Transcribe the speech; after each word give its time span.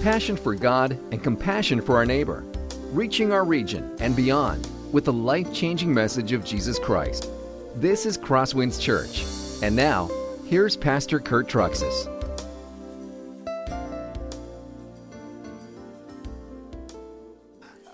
passion 0.00 0.34
for 0.34 0.54
God 0.54 0.92
and 1.12 1.22
compassion 1.22 1.80
for 1.80 1.96
our 1.96 2.06
neighbor, 2.06 2.42
reaching 2.90 3.32
our 3.32 3.44
region 3.44 3.94
and 4.00 4.16
beyond 4.16 4.66
with 4.92 5.04
the 5.04 5.12
life 5.12 5.52
changing 5.52 5.92
message 5.92 6.32
of 6.32 6.42
Jesus 6.42 6.78
Christ. 6.78 7.28
This 7.76 8.06
is 8.06 8.16
Crosswinds 8.16 8.80
Church. 8.80 9.24
And 9.62 9.76
now, 9.76 10.10
here's 10.46 10.74
Pastor 10.74 11.20
Kurt 11.20 11.48
Truxas. 11.48 12.08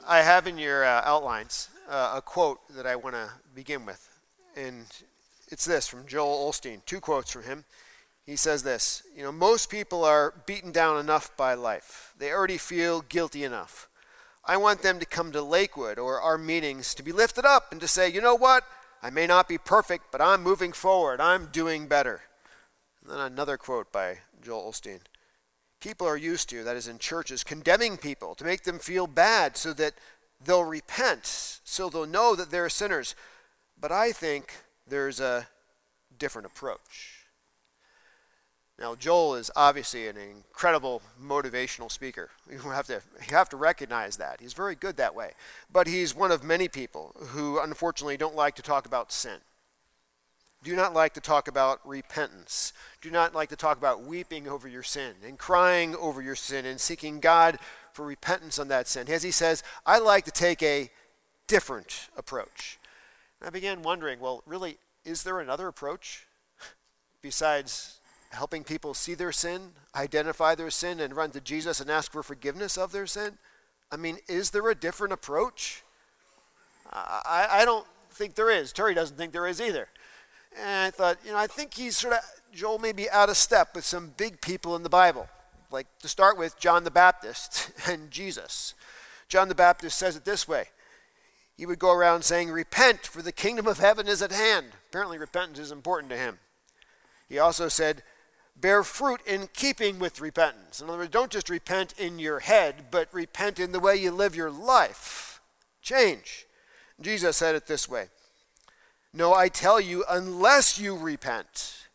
I 0.06 0.22
have 0.22 0.46
in 0.46 0.56
your 0.56 0.84
uh, 0.84 1.02
outlines 1.04 1.68
uh, 1.90 2.14
a 2.16 2.22
quote 2.22 2.60
that 2.76 2.86
I 2.86 2.94
want 2.94 3.16
to 3.16 3.28
begin 3.52 3.84
with. 3.84 4.08
And 4.56 4.86
it's 5.48 5.64
this 5.64 5.88
from 5.88 6.06
Joel 6.06 6.48
Osteen, 6.48 6.84
two 6.86 7.00
quotes 7.00 7.32
from 7.32 7.42
him. 7.42 7.64
He 8.26 8.36
says 8.36 8.64
this 8.64 9.04
You 9.14 9.22
know, 9.22 9.32
most 9.32 9.70
people 9.70 10.04
are 10.04 10.34
beaten 10.46 10.72
down 10.72 10.98
enough 10.98 11.34
by 11.36 11.54
life, 11.54 12.12
they 12.18 12.32
already 12.32 12.58
feel 12.58 13.00
guilty 13.02 13.44
enough. 13.44 13.88
I 14.48 14.56
want 14.58 14.82
them 14.82 15.00
to 15.00 15.06
come 15.06 15.32
to 15.32 15.42
Lakewood 15.42 15.98
or 15.98 16.20
our 16.20 16.38
meetings 16.38 16.94
to 16.94 17.02
be 17.02 17.10
lifted 17.10 17.44
up 17.44 17.72
and 17.72 17.80
to 17.80 17.88
say, 17.88 18.08
you 18.08 18.20
know 18.20 18.36
what? 18.36 18.62
I 19.02 19.10
may 19.10 19.26
not 19.26 19.48
be 19.48 19.58
perfect, 19.58 20.12
but 20.12 20.20
I'm 20.20 20.44
moving 20.44 20.72
forward. 20.72 21.20
I'm 21.20 21.46
doing 21.46 21.88
better. 21.88 22.22
And 23.02 23.10
then 23.10 23.18
another 23.18 23.56
quote 23.56 23.90
by 23.90 24.18
Joel 24.40 24.70
Osteen. 24.70 25.00
People 25.80 26.06
are 26.06 26.16
used 26.16 26.48
to, 26.50 26.62
that 26.62 26.76
is 26.76 26.86
in 26.86 26.98
churches, 26.98 27.42
condemning 27.42 27.96
people 27.96 28.36
to 28.36 28.44
make 28.44 28.62
them 28.62 28.78
feel 28.78 29.08
bad 29.08 29.56
so 29.56 29.72
that 29.72 29.94
they'll 30.44 30.64
repent, 30.64 31.26
so 31.26 31.88
they'll 31.88 32.06
know 32.06 32.36
that 32.36 32.50
they're 32.50 32.68
sinners. 32.68 33.16
But 33.78 33.90
I 33.90 34.12
think 34.12 34.52
there's 34.86 35.18
a 35.18 35.48
different 36.16 36.46
approach. 36.46 37.15
Now, 38.78 38.94
Joel 38.94 39.36
is 39.36 39.50
obviously 39.56 40.06
an 40.06 40.18
incredible 40.18 41.00
motivational 41.22 41.90
speaker. 41.90 42.30
You 42.50 42.58
have 42.58 42.86
to 42.86 43.00
you 43.28 43.34
have 43.36 43.48
to 43.50 43.56
recognize 43.56 44.16
that. 44.18 44.40
He's 44.40 44.52
very 44.52 44.74
good 44.74 44.96
that 44.96 45.14
way. 45.14 45.32
But 45.72 45.86
he's 45.86 46.14
one 46.14 46.30
of 46.30 46.44
many 46.44 46.68
people 46.68 47.14
who 47.28 47.58
unfortunately 47.58 48.16
don't 48.16 48.36
like 48.36 48.54
to 48.56 48.62
talk 48.62 48.86
about 48.86 49.12
sin. 49.12 49.38
Do 50.62 50.74
not 50.74 50.94
like 50.94 51.14
to 51.14 51.20
talk 51.20 51.48
about 51.48 51.86
repentance. 51.86 52.72
Do 53.00 53.10
not 53.10 53.34
like 53.34 53.50
to 53.50 53.56
talk 53.56 53.78
about 53.78 54.02
weeping 54.02 54.48
over 54.48 54.66
your 54.66 54.82
sin 54.82 55.14
and 55.24 55.38
crying 55.38 55.94
over 55.96 56.20
your 56.20 56.34
sin 56.34 56.66
and 56.66 56.80
seeking 56.80 57.20
God 57.20 57.58
for 57.92 58.04
repentance 58.04 58.58
on 58.58 58.68
that 58.68 58.88
sin. 58.88 59.08
As 59.08 59.22
he 59.22 59.30
says, 59.30 59.62
I 59.84 59.98
like 59.98 60.24
to 60.24 60.30
take 60.30 60.62
a 60.62 60.90
different 61.46 62.08
approach. 62.16 62.78
And 63.40 63.46
I 63.46 63.50
began 63.50 63.82
wondering, 63.82 64.18
well, 64.18 64.42
really, 64.46 64.78
is 65.04 65.22
there 65.22 65.40
another 65.40 65.68
approach 65.68 66.26
besides 67.22 68.00
helping 68.36 68.62
people 68.62 68.94
see 68.94 69.14
their 69.14 69.32
sin, 69.32 69.72
identify 69.94 70.54
their 70.54 70.70
sin, 70.70 71.00
and 71.00 71.16
run 71.16 71.30
to 71.32 71.40
Jesus 71.40 71.80
and 71.80 71.90
ask 71.90 72.12
for 72.12 72.22
forgiveness 72.22 72.78
of 72.78 72.92
their 72.92 73.06
sin? 73.06 73.38
I 73.90 73.96
mean, 73.96 74.18
is 74.28 74.50
there 74.50 74.68
a 74.68 74.74
different 74.74 75.12
approach? 75.12 75.82
I, 76.92 77.48
I 77.50 77.64
don't 77.64 77.86
think 78.10 78.34
there 78.34 78.50
is. 78.50 78.72
Terry 78.72 78.94
doesn't 78.94 79.16
think 79.16 79.32
there 79.32 79.46
is 79.46 79.60
either. 79.60 79.88
And 80.58 80.86
I 80.86 80.90
thought, 80.90 81.18
you 81.24 81.32
know, 81.32 81.38
I 81.38 81.46
think 81.46 81.74
he's 81.74 81.96
sort 81.96 82.14
of, 82.14 82.20
Joel 82.52 82.78
may 82.78 82.92
be 82.92 83.10
out 83.10 83.28
of 83.28 83.36
step 83.36 83.74
with 83.74 83.84
some 83.84 84.14
big 84.16 84.40
people 84.40 84.74
in 84.76 84.82
the 84.82 84.88
Bible. 84.88 85.28
Like 85.70 85.86
to 86.00 86.08
start 86.08 86.38
with, 86.38 86.58
John 86.58 86.84
the 86.84 86.90
Baptist 86.90 87.70
and 87.88 88.10
Jesus. 88.10 88.74
John 89.28 89.48
the 89.48 89.54
Baptist 89.54 89.98
says 89.98 90.16
it 90.16 90.24
this 90.24 90.46
way 90.46 90.66
He 91.56 91.66
would 91.66 91.78
go 91.78 91.92
around 91.92 92.22
saying, 92.22 92.50
Repent, 92.50 93.06
for 93.06 93.22
the 93.22 93.32
kingdom 93.32 93.66
of 93.66 93.78
heaven 93.78 94.08
is 94.08 94.22
at 94.22 94.32
hand. 94.32 94.68
Apparently, 94.88 95.18
repentance 95.18 95.58
is 95.58 95.72
important 95.72 96.10
to 96.10 96.16
him. 96.16 96.38
He 97.28 97.38
also 97.38 97.68
said, 97.68 98.02
bear 98.60 98.82
fruit 98.82 99.20
in 99.26 99.48
keeping 99.52 99.98
with 99.98 100.20
repentance. 100.20 100.80
In 100.80 100.88
other 100.88 100.98
words, 100.98 101.10
don't 101.10 101.30
just 101.30 101.50
repent 101.50 101.94
in 101.98 102.18
your 102.18 102.40
head, 102.40 102.86
but 102.90 103.12
repent 103.12 103.60
in 103.60 103.72
the 103.72 103.80
way 103.80 103.96
you 103.96 104.10
live 104.10 104.34
your 104.34 104.50
life. 104.50 105.40
Change. 105.82 106.46
Jesus 107.00 107.36
said 107.36 107.54
it 107.54 107.66
this 107.66 107.88
way 107.88 108.08
No, 109.12 109.34
I 109.34 109.48
tell 109.48 109.80
you, 109.80 110.04
unless 110.08 110.78
you 110.78 110.96
repent, 110.96 111.88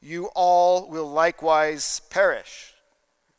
you 0.00 0.26
all 0.34 0.88
will 0.88 1.10
likewise 1.10 2.00
perish. 2.10 2.74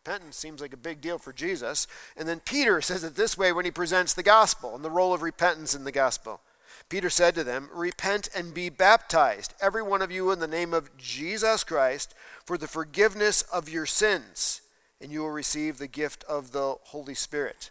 Repentance 0.05 0.37
seems 0.37 0.61
like 0.61 0.73
a 0.73 0.77
big 0.77 1.01
deal 1.01 1.17
for 1.17 1.33
Jesus. 1.33 1.85
And 2.15 2.27
then 2.27 2.39
Peter 2.39 2.81
says 2.81 3.03
it 3.03 3.15
this 3.15 3.37
way 3.37 3.51
when 3.51 3.65
he 3.65 3.71
presents 3.71 4.13
the 4.13 4.23
gospel 4.23 4.75
and 4.75 4.83
the 4.83 4.89
role 4.89 5.13
of 5.13 5.21
repentance 5.21 5.75
in 5.75 5.83
the 5.83 5.91
gospel. 5.91 6.41
Peter 6.87 7.09
said 7.09 7.35
to 7.35 7.43
them, 7.43 7.69
Repent 7.73 8.29
and 8.35 8.53
be 8.53 8.69
baptized, 8.69 9.53
every 9.61 9.83
one 9.83 10.01
of 10.01 10.11
you, 10.11 10.31
in 10.31 10.39
the 10.39 10.47
name 10.47 10.73
of 10.73 10.95
Jesus 10.97 11.63
Christ, 11.63 12.15
for 12.49 12.57
the 12.57 12.67
forgiveness 12.67 13.43
of 13.43 13.69
your 13.69 13.85
sins, 13.85 14.61
and 14.99 15.11
you 15.11 15.19
will 15.19 15.29
receive 15.29 15.77
the 15.77 15.85
gift 15.85 16.23
of 16.23 16.51
the 16.51 16.77
Holy 16.85 17.13
Spirit. 17.13 17.69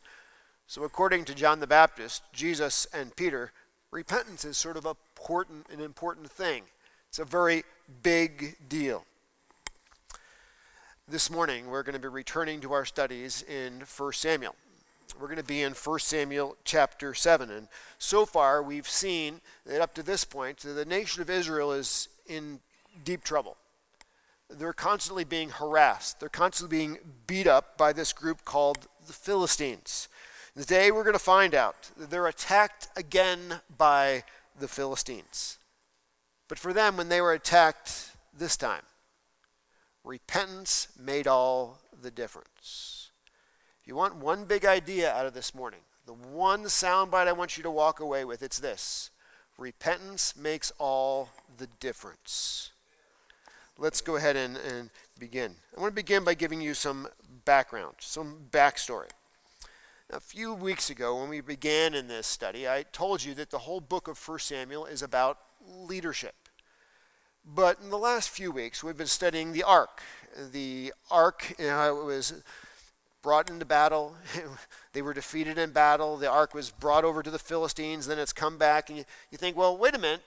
So, 0.69 0.85
according 0.85 1.25
to 1.25 1.35
John 1.35 1.59
the 1.59 1.67
Baptist, 1.67 2.23
Jesus, 2.33 2.87
and 2.95 3.17
Peter, 3.17 3.51
repentance 3.91 4.45
is 4.45 4.57
sort 4.57 4.77
of 4.77 4.87
a 4.87 4.95
important, 5.19 5.67
an 5.73 5.81
important 5.81 6.31
thing. 6.31 6.63
It's 7.09 7.19
a 7.19 7.25
very 7.25 7.65
big 8.05 8.55
deal. 8.69 9.05
This 11.09 11.29
morning, 11.29 11.67
we're 11.67 11.83
going 11.83 11.95
to 11.95 12.01
be 12.01 12.07
returning 12.07 12.61
to 12.61 12.73
our 12.73 12.85
studies 12.85 13.43
in 13.43 13.83
1 13.97 14.13
Samuel. 14.13 14.55
We're 15.21 15.27
going 15.27 15.39
to 15.39 15.43
be 15.43 15.63
in 15.63 15.73
1 15.73 15.99
Samuel 15.99 16.57
chapter 16.63 17.15
7. 17.15 17.51
And 17.51 17.67
so 17.99 18.25
far, 18.25 18.63
we've 18.63 18.89
seen 18.89 19.41
that 19.67 19.81
up 19.81 19.93
to 19.95 20.05
this 20.05 20.23
point, 20.23 20.59
the 20.59 20.85
nation 20.85 21.21
of 21.21 21.29
Israel 21.29 21.73
is 21.73 22.09
in 22.29 22.61
deep 23.05 23.25
trouble. 23.25 23.57
They're 24.51 24.73
constantly 24.73 25.25
being 25.25 25.51
harassed, 25.51 26.21
they're 26.21 26.29
constantly 26.29 26.77
being 26.77 26.99
beat 27.27 27.47
up 27.47 27.77
by 27.77 27.93
this 27.93 28.13
group 28.13 28.45
called 28.45 28.89
the 29.07 29.13
Philistines. 29.13 30.09
Today, 30.57 30.91
we're 30.91 31.05
going 31.05 31.13
to 31.13 31.21
find 31.21 31.55
out 31.55 31.91
that 31.97 32.11
they're 32.11 32.27
attacked 32.27 32.89
again 32.97 33.61
by 33.77 34.25
the 34.59 34.67
Philistines. 34.67 35.59
But 36.49 36.59
for 36.59 36.73
them, 36.73 36.97
when 36.97 37.11
they 37.11 37.21
were 37.21 37.33
attacked 37.33 38.17
this 38.37 38.57
time, 38.57 38.83
repentance 40.03 40.89
made 40.99 41.27
all 41.27 41.79
the 42.01 42.11
difference 42.11 43.11
If 43.81 43.89
you 43.89 43.95
want 43.95 44.17
one 44.17 44.45
big 44.45 44.65
idea 44.65 45.13
out 45.13 45.27
of 45.27 45.35
this 45.35 45.55
morning, 45.55 45.81
the 46.07 46.13
one 46.15 46.65
soundbite 46.65 47.27
I 47.27 47.33
want 47.33 47.57
you 47.57 47.63
to 47.65 47.71
walk 47.71 48.01
away 48.01 48.25
with, 48.25 48.43
it's 48.43 48.59
this 48.59 49.11
repentance 49.59 50.37
makes 50.37 50.73
all 50.79 51.31
the 51.57 51.67
difference. 51.81 52.71
Let's 53.81 54.01
go 54.01 54.17
ahead 54.17 54.35
and, 54.35 54.57
and 54.57 54.91
begin. 55.21 55.55
I 55.77 55.81
want 55.81 55.93
to 55.93 55.95
begin 55.95 56.25
by 56.25 56.35
giving 56.35 56.61
you 56.61 56.75
some 56.75 57.07
background, 57.45 57.95
some 58.01 58.47
backstory. 58.51 59.07
a 60.11 60.19
few 60.19 60.53
weeks 60.53 60.91
ago, 60.91 61.21
when 61.21 61.29
we 61.29 61.41
began 61.41 61.95
in 61.95 62.09
this 62.09 62.27
study, 62.27 62.69
I 62.69 62.83
told 62.91 63.23
you 63.23 63.35
that 63.35 63.51
the 63.51 63.59
whole 63.59 63.81
book 63.81 64.09
of 64.09 64.19
1 64.19 64.41
Samuel 64.41 64.85
is 64.87 65.01
about 65.01 65.39
leadership. 65.65 66.35
But 67.47 67.79
in 67.81 67.91
the 67.91 67.99
last 67.99 68.31
few 68.31 68.51
weeks, 68.51 68.83
we've 68.83 68.97
been 68.97 69.07
studying 69.07 69.53
the 69.53 69.63
ark. 69.63 70.03
The 70.51 70.93
ark 71.09 71.55
you 71.57 71.67
know, 71.67 72.03
was 72.05 72.43
brought 73.23 73.49
into 73.49 73.65
battle. 73.65 74.17
they 74.93 75.03
were 75.03 75.15
defeated 75.15 75.57
in 75.57 75.71
battle. 75.71 76.17
The 76.17 76.29
ark 76.29 76.53
was 76.53 76.71
brought 76.71 77.05
over 77.05 77.23
to 77.23 77.31
the 77.31 77.39
Philistines. 77.39 78.09
Then 78.09 78.19
it's 78.19 78.33
come 78.33 78.59
back. 78.59 78.89
And 78.89 78.99
you, 78.99 79.05
you 79.31 79.39
think, 79.39 79.57
well, 79.57 79.79
wait 79.79 79.95
a 79.95 79.99
minute. 79.99 80.23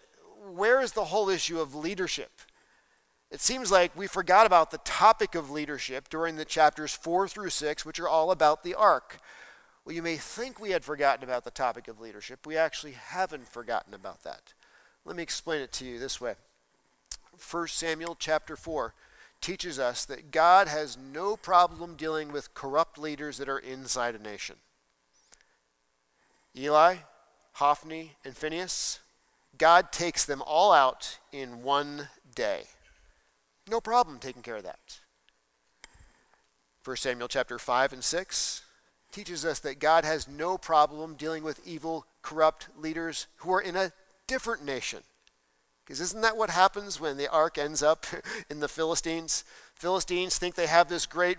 Where 0.54 0.80
is 0.80 0.94
the 0.94 1.06
whole 1.06 1.28
issue 1.28 1.60
of 1.60 1.76
leadership? 1.76 2.32
It 3.32 3.40
seems 3.40 3.72
like 3.72 3.98
we 3.98 4.08
forgot 4.08 4.46
about 4.46 4.72
the 4.72 4.78
topic 4.80 5.36
of 5.36 5.50
leadership 5.50 6.10
during 6.10 6.36
the 6.36 6.44
chapters 6.44 6.94
4 6.94 7.30
through 7.30 7.50
6, 7.50 7.86
which 7.86 8.00
are 8.00 8.10
all 8.10 8.30
about 8.30 8.64
the 8.64 8.76
ark. 8.76 9.20
Well, 9.86 9.96
you 9.96 10.04
may 10.04 10.18
think 10.18 10.60
we 10.60 10.72
had 10.72 10.84
forgotten 10.84 11.24
about 11.24 11.46
the 11.46 11.52
topic 11.52 11.88
of 11.88 12.02
leadership. 12.02 12.46
We 12.46 12.58
actually 12.58 12.92
haven't 12.92 13.48
forgotten 13.48 13.94
about 13.94 14.24
that. 14.24 14.54
Let 15.06 15.16
me 15.16 15.24
explain 15.24 15.62
it 15.62 15.72
to 15.74 15.86
you 15.86 15.98
this 15.98 16.20
way 16.20 16.36
1 17.50 17.68
Samuel 17.70 18.16
chapter 18.20 18.58
4 18.58 18.94
teaches 19.40 19.80
us 19.80 20.06
that 20.06 20.30
God 20.32 20.68
has 20.68 20.98
no 20.98 21.36
problem 21.36 21.96
dealing 21.96 22.32
with 22.32 22.54
corrupt 22.54 22.98
leaders 22.98 23.38
that 23.38 23.50
are 23.50 23.58
inside 23.58 24.14
a 24.14 24.20
nation. 24.20 24.58
Eli, 26.56 26.98
Hophni, 27.54 28.12
and 28.26 28.36
Phinehas, 28.36 29.00
God 29.58 29.92
takes 29.92 30.26
them 30.26 30.44
all 30.46 30.74
out 30.74 31.18
in 31.32 31.64
one 31.64 32.10
day. 32.36 32.66
No 33.72 33.80
problem 33.80 34.20
taking 34.20 34.42
care 34.42 34.58
of 34.58 34.64
that. 34.64 35.00
1 36.84 36.98
Samuel 36.98 37.30
chapter 37.30 37.58
5 37.58 37.94
and 37.94 38.04
6 38.04 38.64
teaches 39.14 39.46
us 39.46 39.60
that 39.60 39.80
God 39.80 40.04
has 40.04 40.28
no 40.28 40.58
problem 40.58 41.16
dealing 41.16 41.42
with 41.42 41.66
evil, 41.66 42.06
corrupt 42.22 42.68
leaders 42.78 43.28
who 43.38 43.54
are 43.54 43.62
in 43.62 43.78
a 43.78 43.94
different 44.28 44.66
nation. 44.66 45.00
Because 45.86 46.02
isn't 46.02 46.22
that 46.22 46.36
what 46.36 46.50
happens 46.50 47.00
when 47.00 47.16
the 47.16 47.32
ark 47.32 47.58
ends 47.58 47.82
up 47.82 48.06
in 48.50 48.60
the 48.60 48.68
Philistines? 48.68 49.46
Philistines 49.74 50.38
think 50.38 50.56
they 50.56 50.68
have 50.68 50.90
this 50.90 51.06
great 51.06 51.38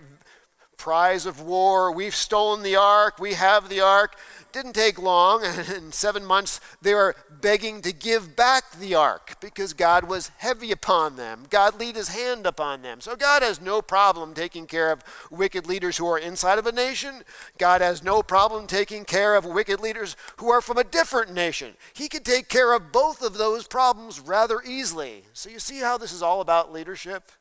prize 0.77 1.25
of 1.25 1.41
war. 1.41 1.91
We've 1.91 2.15
stolen 2.15 2.63
the 2.63 2.75
ark. 2.75 3.19
We 3.19 3.33
have 3.33 3.69
the 3.69 3.79
ark. 3.81 4.15
Didn't 4.51 4.73
take 4.73 5.01
long. 5.01 5.43
In 5.75 5.91
seven 5.91 6.25
months, 6.25 6.59
they 6.81 6.93
were 6.93 7.15
begging 7.41 7.81
to 7.81 7.91
give 7.91 8.35
back 8.35 8.71
the 8.71 8.93
ark 8.95 9.35
because 9.41 9.73
God 9.73 10.07
was 10.07 10.31
heavy 10.37 10.71
upon 10.71 11.15
them. 11.15 11.45
God 11.49 11.79
laid 11.79 11.95
his 11.95 12.09
hand 12.09 12.45
upon 12.45 12.81
them. 12.81 13.01
So 13.01 13.15
God 13.15 13.41
has 13.41 13.59
no 13.59 13.81
problem 13.81 14.33
taking 14.33 14.67
care 14.67 14.91
of 14.91 15.03
wicked 15.31 15.67
leaders 15.67 15.97
who 15.97 16.07
are 16.07 16.19
inside 16.19 16.59
of 16.59 16.67
a 16.67 16.71
nation. 16.71 17.23
God 17.57 17.81
has 17.81 18.03
no 18.03 18.21
problem 18.21 18.67
taking 18.67 19.05
care 19.05 19.35
of 19.35 19.45
wicked 19.45 19.79
leaders 19.79 20.15
who 20.37 20.51
are 20.51 20.61
from 20.61 20.77
a 20.77 20.83
different 20.83 21.33
nation. 21.33 21.73
He 21.93 22.07
could 22.07 22.23
take 22.23 22.47
care 22.47 22.73
of 22.73 22.91
both 22.91 23.21
of 23.21 23.37
those 23.37 23.67
problems 23.67 24.19
rather 24.19 24.61
easily. 24.65 25.23
So 25.33 25.49
you 25.49 25.59
see 25.59 25.79
how 25.79 25.97
this 25.97 26.13
is 26.13 26.21
all 26.21 26.41
about 26.41 26.71
leadership? 26.71 27.31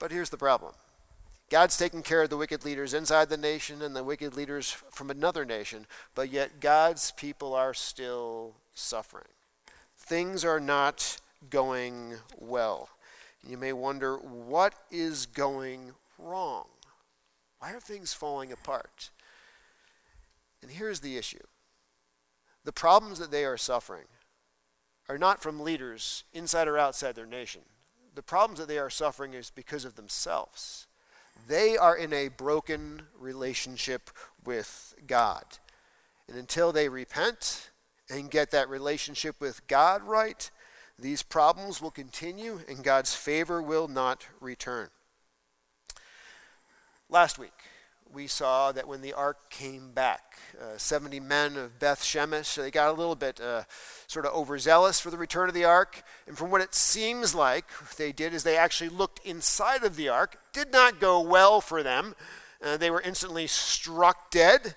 But 0.00 0.10
here's 0.10 0.30
the 0.30 0.38
problem 0.38 0.72
God's 1.50 1.76
taking 1.76 2.02
care 2.02 2.22
of 2.22 2.30
the 2.30 2.36
wicked 2.36 2.64
leaders 2.64 2.94
inside 2.94 3.28
the 3.28 3.36
nation 3.36 3.82
and 3.82 3.94
the 3.94 4.04
wicked 4.04 4.36
leaders 4.36 4.70
from 4.70 5.10
another 5.10 5.44
nation, 5.44 5.86
but 6.14 6.30
yet 6.30 6.60
God's 6.60 7.10
people 7.10 7.54
are 7.54 7.74
still 7.74 8.54
suffering. 8.72 9.26
Things 9.98 10.44
are 10.44 10.60
not 10.60 11.20
going 11.50 12.14
well. 12.38 12.88
You 13.46 13.56
may 13.56 13.72
wonder 13.72 14.16
what 14.16 14.74
is 14.92 15.26
going 15.26 15.92
wrong? 16.18 16.66
Why 17.58 17.72
are 17.72 17.80
things 17.80 18.12
falling 18.12 18.52
apart? 18.52 19.10
And 20.62 20.70
here's 20.70 21.00
the 21.00 21.16
issue 21.16 21.44
the 22.64 22.72
problems 22.72 23.18
that 23.18 23.32
they 23.32 23.44
are 23.44 23.56
suffering 23.56 24.04
are 25.08 25.18
not 25.18 25.42
from 25.42 25.58
leaders 25.58 26.22
inside 26.32 26.68
or 26.68 26.78
outside 26.78 27.16
their 27.16 27.26
nation. 27.26 27.62
The 28.14 28.22
problems 28.22 28.60
that 28.60 28.68
they 28.68 28.78
are 28.78 28.90
suffering 28.90 29.34
is 29.34 29.50
because 29.50 29.84
of 29.84 29.96
themselves. 29.96 30.86
They 31.48 31.76
are 31.76 31.96
in 31.96 32.12
a 32.12 32.28
broken 32.28 33.02
relationship 33.18 34.10
with 34.44 34.94
God. 35.06 35.44
And 36.28 36.38
until 36.38 36.72
they 36.72 36.88
repent 36.88 37.70
and 38.08 38.30
get 38.30 38.50
that 38.50 38.68
relationship 38.68 39.40
with 39.40 39.66
God 39.66 40.02
right, 40.02 40.50
these 40.98 41.22
problems 41.22 41.80
will 41.80 41.90
continue 41.90 42.60
and 42.68 42.84
God's 42.84 43.14
favor 43.14 43.62
will 43.62 43.88
not 43.88 44.26
return. 44.40 44.88
Last 47.08 47.38
week, 47.38 47.52
we 48.12 48.26
saw 48.26 48.72
that 48.72 48.88
when 48.88 49.02
the 49.02 49.12
ark 49.12 49.50
came 49.50 49.92
back, 49.92 50.38
uh, 50.60 50.76
70 50.76 51.20
men 51.20 51.56
of 51.56 51.78
Beth 51.78 52.02
Shemesh, 52.02 52.56
they 52.56 52.70
got 52.70 52.88
a 52.88 52.92
little 52.92 53.14
bit 53.14 53.40
uh, 53.40 53.62
sort 54.06 54.26
of 54.26 54.34
overzealous 54.34 55.00
for 55.00 55.10
the 55.10 55.18
return 55.18 55.48
of 55.48 55.54
the 55.54 55.64
ark. 55.64 56.02
And 56.26 56.36
from 56.36 56.50
what 56.50 56.60
it 56.60 56.74
seems 56.74 57.34
like 57.34 57.66
they 57.96 58.12
did 58.12 58.34
is 58.34 58.42
they 58.42 58.56
actually 58.56 58.90
looked 58.90 59.24
inside 59.24 59.84
of 59.84 59.96
the 59.96 60.08
ark. 60.08 60.38
Did 60.52 60.72
not 60.72 61.00
go 61.00 61.20
well 61.20 61.60
for 61.60 61.82
them. 61.82 62.14
Uh, 62.62 62.76
they 62.76 62.90
were 62.90 63.00
instantly 63.00 63.46
struck 63.46 64.30
dead. 64.30 64.74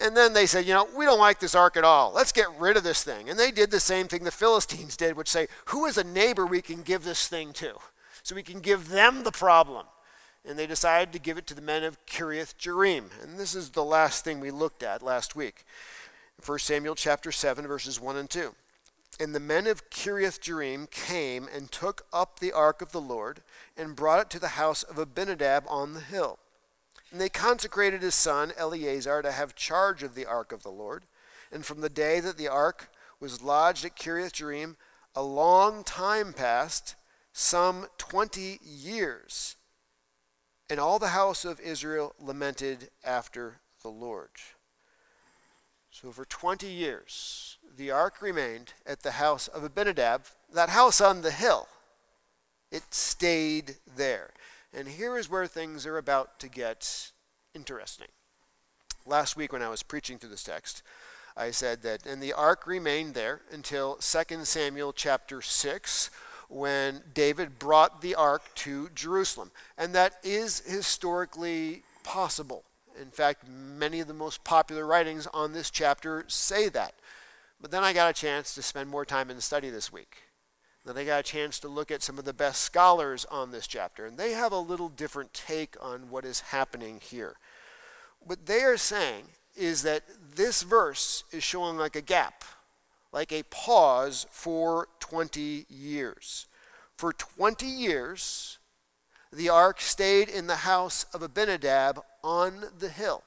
And 0.00 0.16
then 0.16 0.32
they 0.32 0.46
said, 0.46 0.64
you 0.64 0.72
know, 0.72 0.88
we 0.96 1.04
don't 1.04 1.20
like 1.20 1.40
this 1.40 1.54
ark 1.54 1.76
at 1.76 1.84
all. 1.84 2.12
Let's 2.12 2.32
get 2.32 2.46
rid 2.58 2.78
of 2.78 2.82
this 2.82 3.04
thing. 3.04 3.28
And 3.28 3.38
they 3.38 3.50
did 3.50 3.70
the 3.70 3.80
same 3.80 4.08
thing 4.08 4.24
the 4.24 4.30
Philistines 4.30 4.96
did, 4.96 5.16
which 5.16 5.28
say, 5.28 5.48
who 5.66 5.84
is 5.84 5.98
a 5.98 6.04
neighbor 6.04 6.46
we 6.46 6.62
can 6.62 6.82
give 6.82 7.04
this 7.04 7.28
thing 7.28 7.52
to? 7.54 7.74
So 8.22 8.34
we 8.34 8.42
can 8.42 8.60
give 8.60 8.88
them 8.88 9.24
the 9.24 9.32
problem 9.32 9.86
and 10.46 10.58
they 10.58 10.66
decided 10.66 11.12
to 11.12 11.18
give 11.18 11.38
it 11.38 11.46
to 11.48 11.54
the 11.54 11.62
men 11.62 11.84
of 11.84 12.04
Kiriath 12.06 12.56
Jearim. 12.56 13.10
And 13.22 13.38
this 13.38 13.54
is 13.54 13.70
the 13.70 13.84
last 13.84 14.24
thing 14.24 14.40
we 14.40 14.50
looked 14.50 14.82
at 14.82 15.02
last 15.02 15.36
week. 15.36 15.64
1 16.44 16.58
Samuel 16.58 16.94
chapter 16.94 17.30
7, 17.30 17.66
verses 17.66 18.00
1 18.00 18.16
and 18.16 18.30
2. 18.30 18.54
And 19.18 19.34
the 19.34 19.40
men 19.40 19.66
of 19.66 19.90
Kiriath 19.90 20.40
Jearim 20.40 20.90
came 20.90 21.46
and 21.54 21.70
took 21.70 22.06
up 22.12 22.38
the 22.38 22.52
ark 22.52 22.80
of 22.80 22.92
the 22.92 23.00
Lord 23.00 23.42
and 23.76 23.96
brought 23.96 24.20
it 24.20 24.30
to 24.30 24.38
the 24.38 24.48
house 24.48 24.82
of 24.82 24.98
Abinadab 24.98 25.64
on 25.68 25.92
the 25.92 26.00
hill. 26.00 26.38
And 27.12 27.20
they 27.20 27.28
consecrated 27.28 28.02
his 28.02 28.14
son 28.14 28.52
Eleazar 28.56 29.20
to 29.20 29.32
have 29.32 29.54
charge 29.54 30.02
of 30.02 30.14
the 30.14 30.26
ark 30.26 30.52
of 30.52 30.62
the 30.62 30.70
Lord. 30.70 31.04
And 31.52 31.66
from 31.66 31.80
the 31.80 31.90
day 31.90 32.20
that 32.20 32.38
the 32.38 32.48
ark 32.48 32.90
was 33.18 33.42
lodged 33.42 33.84
at 33.84 33.96
Kiriath 33.96 34.32
Jearim, 34.32 34.76
a 35.14 35.22
long 35.22 35.84
time 35.84 36.32
passed, 36.32 36.94
some 37.32 37.88
twenty 37.98 38.58
years. 38.62 39.56
And 40.70 40.78
all 40.78 41.00
the 41.00 41.08
house 41.08 41.44
of 41.44 41.60
Israel 41.60 42.14
lamented 42.20 42.90
after 43.04 43.56
the 43.82 43.88
Lord. 43.88 44.30
So 45.90 46.12
for 46.12 46.24
20 46.24 46.68
years, 46.68 47.58
the 47.76 47.90
ark 47.90 48.22
remained 48.22 48.74
at 48.86 49.02
the 49.02 49.12
house 49.12 49.48
of 49.48 49.64
Abinadab, 49.64 50.26
that 50.54 50.68
house 50.68 51.00
on 51.00 51.22
the 51.22 51.32
hill. 51.32 51.66
It 52.70 52.94
stayed 52.94 53.76
there. 53.96 54.30
And 54.72 54.86
here 54.86 55.18
is 55.18 55.28
where 55.28 55.48
things 55.48 55.84
are 55.86 55.98
about 55.98 56.38
to 56.38 56.48
get 56.48 57.10
interesting. 57.52 58.06
Last 59.04 59.36
week, 59.36 59.52
when 59.52 59.62
I 59.62 59.68
was 59.68 59.82
preaching 59.82 60.18
through 60.18 60.30
this 60.30 60.44
text, 60.44 60.84
I 61.36 61.50
said 61.50 61.82
that, 61.82 62.06
and 62.06 62.22
the 62.22 62.32
ark 62.32 62.66
remained 62.66 63.14
there 63.14 63.40
until 63.50 63.96
2 63.96 64.44
Samuel 64.44 64.92
chapter 64.92 65.42
6, 65.42 66.10
when 66.50 67.00
David 67.14 67.58
brought 67.58 68.02
the 68.02 68.16
ark 68.16 68.42
to 68.56 68.90
Jerusalem. 68.94 69.52
And 69.78 69.94
that 69.94 70.14
is 70.24 70.60
historically 70.66 71.84
possible. 72.02 72.64
In 73.00 73.10
fact, 73.10 73.48
many 73.48 74.00
of 74.00 74.08
the 74.08 74.14
most 74.14 74.42
popular 74.42 74.84
writings 74.84 75.28
on 75.32 75.52
this 75.52 75.70
chapter 75.70 76.24
say 76.26 76.68
that. 76.70 76.94
But 77.60 77.70
then 77.70 77.84
I 77.84 77.92
got 77.92 78.10
a 78.10 78.20
chance 78.20 78.54
to 78.54 78.62
spend 78.62 78.90
more 78.90 79.04
time 79.04 79.30
in 79.30 79.36
the 79.36 79.42
study 79.42 79.70
this 79.70 79.92
week. 79.92 80.16
Then 80.84 80.96
I 80.96 81.04
got 81.04 81.20
a 81.20 81.22
chance 81.22 81.60
to 81.60 81.68
look 81.68 81.90
at 81.90 82.02
some 82.02 82.18
of 82.18 82.24
the 82.24 82.32
best 82.32 82.62
scholars 82.62 83.26
on 83.30 83.52
this 83.52 83.66
chapter, 83.66 84.06
and 84.06 84.16
they 84.18 84.32
have 84.32 84.50
a 84.52 84.58
little 84.58 84.88
different 84.88 85.32
take 85.34 85.76
on 85.80 86.10
what 86.10 86.24
is 86.24 86.40
happening 86.40 87.00
here. 87.02 87.36
What 88.18 88.46
they 88.46 88.62
are 88.62 88.78
saying 88.78 89.24
is 89.54 89.82
that 89.82 90.04
this 90.34 90.62
verse 90.62 91.24
is 91.32 91.44
showing 91.44 91.76
like 91.76 91.96
a 91.96 92.02
gap 92.02 92.44
like 93.12 93.32
a 93.32 93.42
pause 93.44 94.26
for 94.30 94.88
20 95.00 95.66
years. 95.68 96.46
For 96.96 97.12
20 97.12 97.66
years, 97.66 98.58
the 99.32 99.48
ark 99.48 99.80
stayed 99.80 100.28
in 100.28 100.46
the 100.46 100.56
house 100.56 101.06
of 101.14 101.22
Abinadab 101.22 102.02
on 102.22 102.64
the 102.78 102.88
hill. 102.88 103.22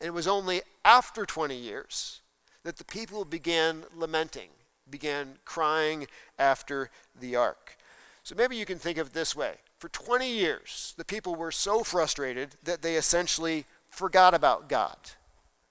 And 0.00 0.08
it 0.08 0.14
was 0.14 0.28
only 0.28 0.62
after 0.84 1.26
20 1.26 1.56
years 1.56 2.20
that 2.64 2.76
the 2.76 2.84
people 2.84 3.24
began 3.24 3.84
lamenting, 3.94 4.50
began 4.88 5.38
crying 5.44 6.06
after 6.38 6.90
the 7.18 7.36
ark. 7.36 7.76
So 8.22 8.34
maybe 8.34 8.56
you 8.56 8.66
can 8.66 8.78
think 8.78 8.98
of 8.98 9.08
it 9.08 9.12
this 9.14 9.34
way. 9.34 9.54
For 9.78 9.88
20 9.88 10.28
years, 10.28 10.94
the 10.96 11.04
people 11.04 11.34
were 11.34 11.52
so 11.52 11.82
frustrated 11.82 12.56
that 12.64 12.82
they 12.82 12.96
essentially 12.96 13.64
forgot 13.88 14.34
about 14.34 14.68
God. 14.68 14.96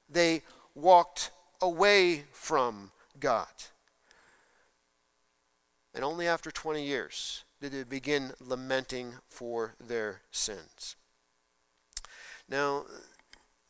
They 0.10 0.44
walked 0.74 1.32
away 1.62 2.26
from 2.32 2.92
God. 3.20 3.48
And 5.94 6.04
only 6.04 6.28
after 6.28 6.52
20 6.52 6.86
years 6.86 7.44
did 7.60 7.72
they 7.72 7.84
begin 7.84 8.34
lamenting 8.40 9.16
for 9.28 9.76
their 9.80 10.22
sins. 10.32 10.96
Now, 12.48 12.86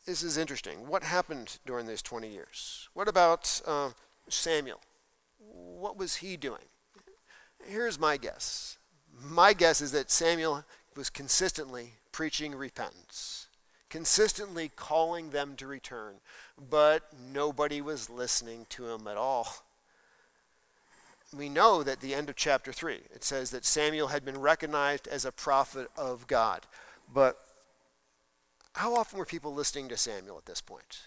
this 0.05 0.23
is 0.23 0.37
interesting. 0.37 0.87
What 0.87 1.03
happened 1.03 1.59
during 1.65 1.87
these 1.87 2.01
20 2.01 2.29
years? 2.29 2.89
What 2.93 3.07
about 3.07 3.61
uh, 3.65 3.91
Samuel? 4.29 4.81
What 5.37 5.97
was 5.97 6.17
he 6.17 6.37
doing? 6.37 6.65
Here's 7.65 7.97
my 7.97 8.17
guess. 8.17 8.77
My 9.13 9.53
guess 9.53 9.81
is 9.81 9.91
that 9.93 10.11
Samuel 10.11 10.63
was 10.95 11.09
consistently 11.09 11.93
preaching 12.11 12.55
repentance 12.55 13.46
consistently 13.89 14.71
calling 14.75 15.29
them 15.29 15.55
to 15.57 15.67
return, 15.67 16.15
but 16.69 17.03
nobody 17.33 17.81
was 17.81 18.09
listening 18.09 18.65
to 18.69 18.87
him 18.87 19.07
at 19.07 19.17
all. 19.17 19.47
We 21.35 21.49
know 21.49 21.83
that 21.83 21.99
the 21.99 22.13
end 22.13 22.29
of 22.29 22.35
chapter 22.35 22.71
3, 22.71 22.95
it 23.13 23.23
says 23.23 23.51
that 23.51 23.65
Samuel 23.65 24.07
had 24.07 24.23
been 24.23 24.39
recognized 24.39 25.07
as 25.07 25.25
a 25.25 25.31
prophet 25.31 25.89
of 25.97 26.27
God. 26.27 26.65
But 27.13 27.37
how 28.73 28.95
often 28.95 29.19
were 29.19 29.25
people 29.25 29.53
listening 29.53 29.89
to 29.89 29.97
Samuel 29.97 30.37
at 30.37 30.45
this 30.45 30.61
point? 30.61 30.99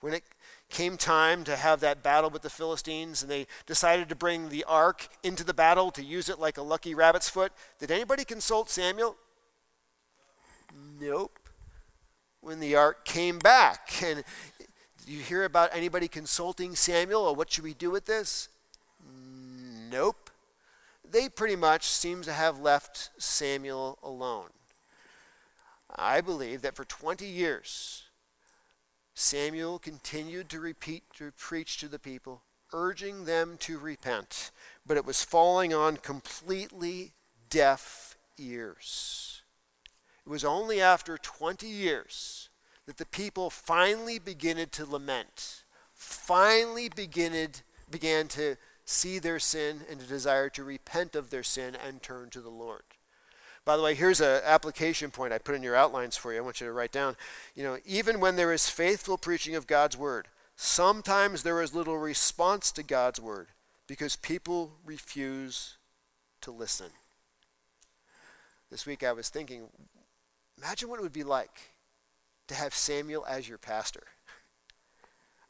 When 0.00 0.14
it 0.14 0.24
came 0.68 0.96
time 0.96 1.44
to 1.44 1.56
have 1.56 1.80
that 1.80 2.02
battle 2.02 2.30
with 2.30 2.42
the 2.42 2.50
Philistines 2.50 3.22
and 3.22 3.30
they 3.30 3.46
decided 3.66 4.08
to 4.08 4.14
bring 4.14 4.48
the 4.48 4.64
ark 4.64 5.08
into 5.22 5.44
the 5.44 5.54
battle 5.54 5.90
to 5.92 6.04
use 6.04 6.28
it 6.28 6.38
like 6.38 6.56
a 6.56 6.62
lucky 6.62 6.94
rabbit's 6.94 7.28
foot, 7.28 7.52
did 7.78 7.90
anybody 7.90 8.24
consult 8.24 8.70
Samuel? 8.70 9.16
Nope 11.00 11.47
when 12.40 12.60
the 12.60 12.76
ark 12.76 13.04
came 13.04 13.38
back. 13.38 14.02
And 14.02 14.24
you 15.06 15.20
hear 15.20 15.44
about 15.44 15.70
anybody 15.72 16.08
consulting 16.08 16.74
Samuel 16.74 17.22
or 17.22 17.34
what 17.34 17.50
should 17.50 17.64
we 17.64 17.74
do 17.74 17.90
with 17.90 18.06
this? 18.06 18.48
Nope. 19.90 20.30
They 21.10 21.28
pretty 21.28 21.56
much 21.56 21.84
seem 21.84 22.22
to 22.22 22.32
have 22.32 22.60
left 22.60 23.10
Samuel 23.18 23.98
alone. 24.02 24.50
I 25.96 26.20
believe 26.20 26.60
that 26.62 26.76
for 26.76 26.84
20 26.84 27.24
years, 27.24 28.04
Samuel 29.14 29.78
continued 29.78 30.48
to 30.50 30.60
repeat 30.60 31.02
to 31.16 31.32
preach 31.32 31.78
to 31.78 31.88
the 31.88 31.98
people, 31.98 32.42
urging 32.72 33.24
them 33.24 33.56
to 33.60 33.78
repent, 33.78 34.50
but 34.86 34.96
it 34.96 35.06
was 35.06 35.24
falling 35.24 35.72
on 35.72 35.96
completely 35.96 37.12
deaf 37.48 38.16
ears. 38.36 39.37
It 40.28 40.30
was 40.30 40.44
only 40.44 40.78
after 40.78 41.16
20 41.16 41.66
years 41.66 42.50
that 42.84 42.98
the 42.98 43.06
people 43.06 43.48
finally 43.48 44.18
began 44.18 44.58
to 44.58 44.84
lament, 44.84 45.64
finally 45.94 46.90
began, 46.90 47.32
began 47.90 48.28
to 48.28 48.56
see 48.84 49.18
their 49.18 49.38
sin 49.38 49.80
and 49.90 49.98
to 49.98 50.06
desire 50.06 50.50
to 50.50 50.62
repent 50.62 51.16
of 51.16 51.30
their 51.30 51.42
sin 51.42 51.74
and 51.74 52.02
turn 52.02 52.28
to 52.28 52.42
the 52.42 52.50
Lord. 52.50 52.82
By 53.64 53.78
the 53.78 53.82
way, 53.82 53.94
here's 53.94 54.20
an 54.20 54.42
application 54.44 55.10
point 55.10 55.32
I 55.32 55.38
put 55.38 55.54
in 55.54 55.62
your 55.62 55.74
outlines 55.74 56.18
for 56.18 56.30
you. 56.30 56.40
I 56.40 56.42
want 56.42 56.60
you 56.60 56.66
to 56.66 56.74
write 56.74 56.92
down. 56.92 57.16
You 57.54 57.62
know, 57.62 57.78
even 57.86 58.20
when 58.20 58.36
there 58.36 58.52
is 58.52 58.68
faithful 58.68 59.16
preaching 59.16 59.54
of 59.54 59.66
God's 59.66 59.96
word, 59.96 60.28
sometimes 60.56 61.42
there 61.42 61.62
is 61.62 61.74
little 61.74 61.96
response 61.96 62.70
to 62.72 62.82
God's 62.82 63.18
word 63.18 63.48
because 63.86 64.14
people 64.14 64.72
refuse 64.84 65.78
to 66.42 66.50
listen. 66.50 66.90
This 68.70 68.84
week 68.84 69.02
I 69.02 69.12
was 69.12 69.30
thinking, 69.30 69.68
imagine 70.58 70.88
what 70.88 70.98
it 70.98 71.02
would 71.02 71.12
be 71.12 71.24
like 71.24 71.72
to 72.48 72.54
have 72.54 72.74
Samuel 72.74 73.24
as 73.26 73.48
your 73.48 73.58
pastor 73.58 74.04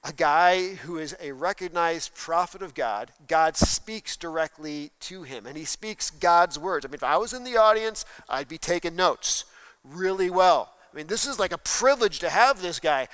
a 0.05 0.13
guy 0.13 0.75
who 0.75 0.97
is 0.97 1.17
a 1.21 1.33
recognized 1.33 2.15
prophet 2.15 2.63
of 2.63 2.75
God. 2.75 3.11
God 3.27 3.57
speaks 3.57 4.17
directly 4.17 4.91
to 5.01 5.25
him, 5.25 5.45
and 5.45 5.57
he 5.57 5.65
speaks 5.65 6.11
God's 6.11 6.59
words. 6.59 6.87
I 6.87 6.89
mean, 6.89 6.95
if 6.95 7.05
I 7.05 7.17
was 7.17 7.33
in 7.33 7.45
the 7.45 7.57
audience, 7.57 8.05
I'd 8.29 8.49
be 8.49 8.59
taking 8.59 8.95
notes 8.95 9.45
really 9.85 10.31
well. 10.31 10.73
I 10.93 10.97
mean, 10.97 11.09
this 11.09 11.27
is 11.27 11.39
like 11.39 11.53
a 11.53 11.59
privilege 11.59 12.21
to 12.21 12.31
have 12.31 12.63
this 12.63 12.81
guy. 12.81 13.09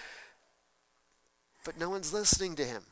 But 1.64 1.78
no 1.78 1.88
one's 1.88 2.12
listening 2.12 2.54
to 2.56 2.64
him. 2.64 2.82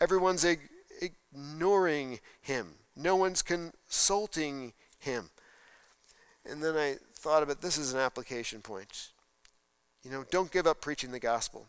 Everyone's 0.00 0.44
ig- 0.44 0.68
ignoring 1.00 2.18
him. 2.42 2.74
No 2.96 3.14
one's 3.14 3.42
consulting 3.42 4.72
him. 4.98 5.30
And 6.44 6.62
then 6.62 6.76
I 6.76 6.96
thought 7.24 7.42
of 7.42 7.48
it, 7.48 7.62
this 7.62 7.78
is 7.78 7.94
an 7.94 8.00
application 8.00 8.60
point. 8.60 9.08
You 10.02 10.10
know, 10.10 10.26
don't 10.30 10.52
give 10.52 10.66
up 10.66 10.82
preaching 10.82 11.10
the 11.10 11.18
gospel. 11.18 11.68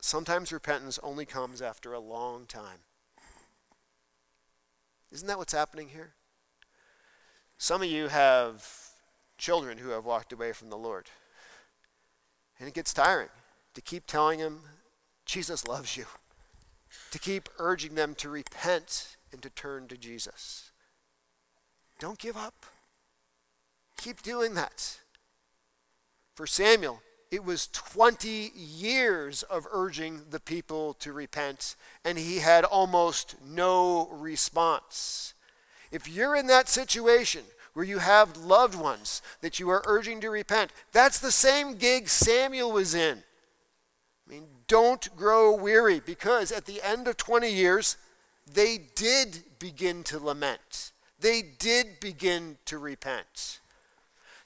Sometimes 0.00 0.52
repentance 0.52 0.96
only 1.02 1.26
comes 1.26 1.60
after 1.60 1.92
a 1.92 1.98
long 1.98 2.46
time. 2.46 2.78
Isn't 5.10 5.26
that 5.26 5.38
what's 5.38 5.52
happening 5.52 5.88
here? 5.88 6.12
Some 7.58 7.82
of 7.82 7.88
you 7.88 8.06
have 8.06 8.64
children 9.38 9.78
who 9.78 9.88
have 9.88 10.04
walked 10.04 10.32
away 10.32 10.52
from 10.52 10.70
the 10.70 10.78
Lord. 10.78 11.06
And 12.60 12.68
it 12.68 12.74
gets 12.74 12.94
tiring 12.94 13.30
to 13.74 13.80
keep 13.80 14.06
telling 14.06 14.38
them 14.38 14.60
Jesus 15.26 15.66
loves 15.66 15.96
you, 15.96 16.04
to 17.10 17.18
keep 17.18 17.48
urging 17.58 17.96
them 17.96 18.14
to 18.18 18.28
repent 18.28 19.16
and 19.32 19.42
to 19.42 19.50
turn 19.50 19.88
to 19.88 19.96
Jesus. 19.96 20.70
Don't 21.98 22.20
give 22.20 22.36
up. 22.36 22.66
Keep 24.02 24.22
doing 24.22 24.54
that. 24.54 24.98
For 26.34 26.44
Samuel, 26.44 27.00
it 27.30 27.44
was 27.44 27.68
20 27.68 28.50
years 28.52 29.44
of 29.44 29.64
urging 29.70 30.22
the 30.28 30.40
people 30.40 30.94
to 30.94 31.12
repent, 31.12 31.76
and 32.04 32.18
he 32.18 32.38
had 32.38 32.64
almost 32.64 33.36
no 33.46 34.08
response. 34.08 35.34
If 35.92 36.08
you're 36.08 36.34
in 36.34 36.48
that 36.48 36.68
situation 36.68 37.42
where 37.74 37.84
you 37.84 37.98
have 37.98 38.36
loved 38.36 38.74
ones 38.74 39.22
that 39.40 39.60
you 39.60 39.70
are 39.70 39.84
urging 39.86 40.20
to 40.22 40.30
repent, 40.30 40.72
that's 40.90 41.20
the 41.20 41.30
same 41.30 41.76
gig 41.76 42.08
Samuel 42.08 42.72
was 42.72 42.96
in. 42.96 43.22
I 44.26 44.30
mean, 44.30 44.48
don't 44.66 45.14
grow 45.14 45.54
weary 45.54 46.00
because 46.00 46.50
at 46.50 46.66
the 46.66 46.82
end 46.82 47.06
of 47.06 47.16
20 47.18 47.48
years, 47.48 47.96
they 48.52 48.78
did 48.96 49.44
begin 49.60 50.02
to 50.04 50.18
lament. 50.18 50.90
They 51.20 51.40
did 51.40 52.00
begin 52.00 52.58
to 52.64 52.78
repent. 52.78 53.60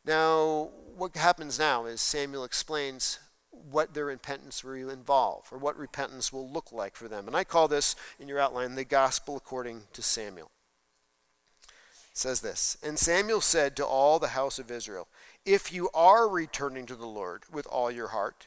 Now, 0.06 0.70
what 0.96 1.16
happens 1.16 1.58
now 1.58 1.86
is 1.86 2.00
Samuel 2.00 2.44
explains 2.44 3.18
what 3.50 3.92
their 3.92 4.04
repentance 4.04 4.62
will 4.62 4.88
involve, 4.88 5.48
or 5.50 5.58
what 5.58 5.76
repentance 5.76 6.32
will 6.32 6.48
look 6.48 6.70
like 6.70 6.94
for 6.94 7.08
them. 7.08 7.26
And 7.26 7.36
I 7.36 7.42
call 7.42 7.66
this, 7.66 7.96
in 8.20 8.28
your 8.28 8.38
outline, 8.38 8.76
the 8.76 8.84
gospel 8.84 9.36
according 9.36 9.82
to 9.92 10.02
Samuel. 10.02 10.50
It 11.64 12.18
says 12.18 12.40
this 12.40 12.78
And 12.82 12.98
Samuel 12.98 13.40
said 13.40 13.75
to 13.76 13.86
all 13.86 14.18
the 14.18 14.28
house 14.28 14.60
of 14.60 14.70
Israel, 14.70 15.08
If 15.44 15.72
you 15.72 15.90
are 15.92 16.28
returning 16.28 16.86
to 16.86 16.94
the 16.94 17.06
Lord 17.06 17.42
with 17.50 17.66
all 17.66 17.90
your 17.90 18.08
heart, 18.08 18.46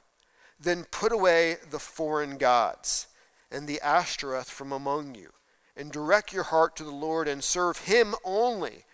then 0.57 0.85
put 0.85 1.11
away 1.11 1.57
the 1.69 1.79
foreign 1.79 2.37
gods 2.37 3.07
and 3.51 3.67
the 3.67 3.81
Ashtoreth 3.81 4.49
from 4.49 4.71
among 4.71 5.15
you, 5.15 5.31
and 5.75 5.91
direct 5.91 6.31
your 6.31 6.43
heart 6.43 6.75
to 6.77 6.83
the 6.83 6.91
Lord 6.91 7.27
and 7.27 7.43
serve 7.43 7.79
him 7.79 8.15
only, 8.23 8.85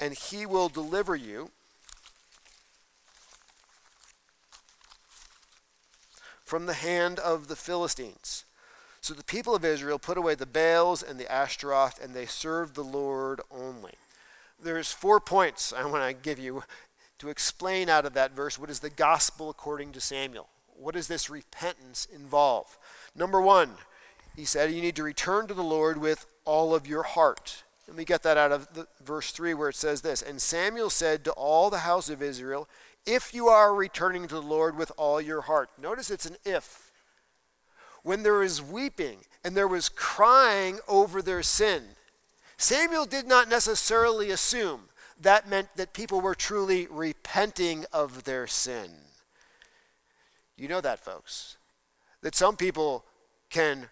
and 0.00 0.14
he 0.14 0.46
will 0.46 0.68
deliver 0.68 1.14
you 1.14 1.50
from 6.46 6.66
the 6.66 6.74
hand 6.74 7.18
of 7.18 7.48
the 7.48 7.56
Philistines. 7.56 8.44
So 9.00 9.12
the 9.12 9.24
people 9.24 9.54
of 9.54 9.64
Israel 9.64 9.98
put 9.98 10.16
away 10.16 10.34
the 10.34 10.46
Baals 10.46 11.02
and 11.02 11.18
the 11.20 11.30
Ashtaroth, 11.30 12.02
and 12.02 12.14
they 12.14 12.24
served 12.24 12.74
the 12.74 12.82
Lord 12.82 13.40
only. 13.50 13.94
There's 14.62 14.92
four 14.92 15.20
points 15.20 15.72
I 15.72 15.84
want 15.84 16.08
to 16.08 16.14
give 16.14 16.38
you 16.38 16.62
to 17.18 17.28
explain 17.28 17.88
out 17.88 18.06
of 18.06 18.14
that 18.14 18.32
verse 18.32 18.58
what 18.58 18.70
is 18.70 18.80
the 18.80 18.90
gospel 18.90 19.50
according 19.50 19.92
to 19.92 20.00
Samuel. 20.00 20.48
What 20.74 20.94
does 20.94 21.08
this 21.08 21.28
repentance 21.28 22.06
involve? 22.14 22.78
Number 23.14 23.40
one, 23.40 23.72
he 24.36 24.44
said 24.44 24.72
you 24.72 24.82
need 24.82 24.96
to 24.96 25.02
return 25.02 25.46
to 25.48 25.54
the 25.54 25.62
Lord 25.62 25.98
with 25.98 26.26
all 26.44 26.74
of 26.74 26.86
your 26.86 27.02
heart. 27.02 27.64
And 27.88 27.96
we 27.96 28.04
get 28.04 28.22
that 28.22 28.36
out 28.36 28.52
of 28.52 28.72
the, 28.74 28.86
verse 29.04 29.30
3 29.30 29.54
where 29.54 29.68
it 29.68 29.76
says 29.76 30.02
this 30.02 30.22
And 30.22 30.40
Samuel 30.40 30.90
said 30.90 31.24
to 31.24 31.32
all 31.32 31.70
the 31.70 31.78
house 31.78 32.10
of 32.10 32.22
Israel, 32.22 32.68
if 33.06 33.32
you 33.32 33.48
are 33.48 33.74
returning 33.74 34.28
to 34.28 34.34
the 34.34 34.42
Lord 34.42 34.76
with 34.76 34.92
all 34.96 35.20
your 35.20 35.42
heart. 35.42 35.70
Notice 35.80 36.10
it's 36.10 36.26
an 36.26 36.36
if. 36.44 36.90
When 38.02 38.22
there 38.22 38.42
is 38.42 38.62
weeping 38.62 39.20
and 39.44 39.56
there 39.56 39.68
was 39.68 39.88
crying 39.88 40.80
over 40.86 41.22
their 41.22 41.42
sin, 41.42 41.82
Samuel 42.56 43.06
did 43.06 43.26
not 43.26 43.48
necessarily 43.48 44.30
assume 44.30 44.82
that 45.20 45.48
meant 45.48 45.68
that 45.76 45.92
people 45.92 46.20
were 46.20 46.34
truly 46.34 46.86
repenting 46.90 47.84
of 47.92 48.24
their 48.24 48.46
sin. 48.46 48.90
You 50.56 50.68
know 50.68 50.80
that, 50.80 51.00
folks. 51.00 51.56
That 52.22 52.34
some 52.34 52.56
people 52.56 53.04
can 53.50 53.88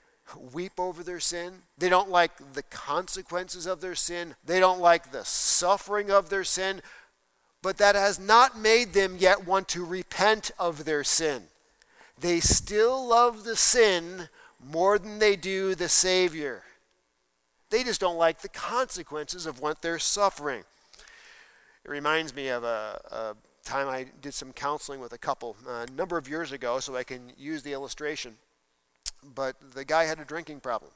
weep 0.53 0.73
over 0.79 1.03
their 1.03 1.21
sin. 1.21 1.63
They 1.79 1.89
don't 1.89 2.11
like 2.11 2.33
the 2.55 2.63
consequences 2.63 3.67
of 3.67 3.81
their 3.81 3.95
sin. 3.95 4.35
They 4.45 4.61
don't 4.61 4.81
like 4.81 5.13
the 5.13 5.25
suffering 5.25 6.11
of 6.11 6.31
their 6.31 6.45
sin 6.45 6.83
but 7.65 7.79
that 7.79 7.95
has 7.95 8.21
not 8.21 8.59
made 8.59 8.93
them 8.93 9.17
yet 9.19 9.47
want 9.47 9.69
to 9.69 9.83
repent 9.83 10.51
of 10.59 10.85
their 10.85 11.03
sin. 11.03 11.45
They 12.21 12.39
still 12.39 13.09
love 13.09 13.45
the 13.45 13.57
sin 13.57 14.29
more 14.63 14.99
than 14.99 15.19
they 15.19 15.35
do 15.35 15.75
the 15.75 15.89
Savior. 15.89 16.63
They 17.71 17.83
just 17.83 18.03
don't 18.03 18.19
like 18.19 18.43
the 18.43 18.51
consequences 18.51 19.47
of 19.47 19.61
what 19.61 19.81
they're 19.81 19.99
suffering. 19.99 20.63
It 21.87 21.91
reminds 21.91 22.37
me 22.37 22.49
of 22.49 22.65
a, 22.65 23.01
a 23.11 23.35
time 23.67 23.89
I 23.89 24.09
did 24.21 24.35
some 24.35 24.53
counseling 24.53 25.01
with 25.01 25.15
a 25.15 25.19
couple 25.19 25.57
uh, 25.67 25.87
a 25.89 25.93
number 25.93 26.19
of 26.19 26.29
years 26.29 26.53
ago, 26.53 26.81
so 26.81 26.95
I 26.95 27.03
can 27.03 27.33
use 27.39 27.63
the 27.63 27.73
illustration. 27.73 28.35
But 29.35 29.57
the 29.73 29.87
guy 29.87 30.05
had 30.05 30.21
a 30.21 30.25
drinking 30.27 30.61
problem. 30.61 30.91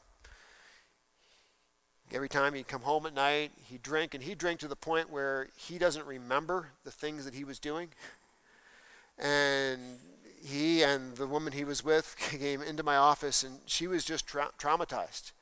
Every 2.13 2.29
time 2.29 2.55
he'd 2.55 2.69
come 2.69 2.83
home 2.83 3.05
at 3.05 3.15
night, 3.15 3.51
he'd 3.69 3.83
drink, 3.83 4.15
and 4.15 4.23
he'd 4.23 4.39
drink 4.39 4.61
to 4.61 4.69
the 4.69 4.77
point 4.77 5.11
where 5.11 5.49
he 5.57 5.77
doesn't 5.77 6.07
remember 6.07 6.69
the 6.85 6.91
things 6.91 7.25
that 7.27 7.35
he 7.35 7.45
was 7.45 7.59
doing. 7.59 7.89
And 9.19 9.99
he 10.43 10.83
and 10.83 11.17
the 11.17 11.27
woman 11.27 11.53
he 11.53 11.65
was 11.65 11.85
with 11.85 12.17
came 12.19 12.63
into 12.63 12.83
my 12.83 12.97
office, 12.97 13.43
and 13.43 13.59
she 13.67 13.87
was 13.87 14.05
just 14.05 14.27
tra- 14.27 14.53
traumatized. 14.59 15.33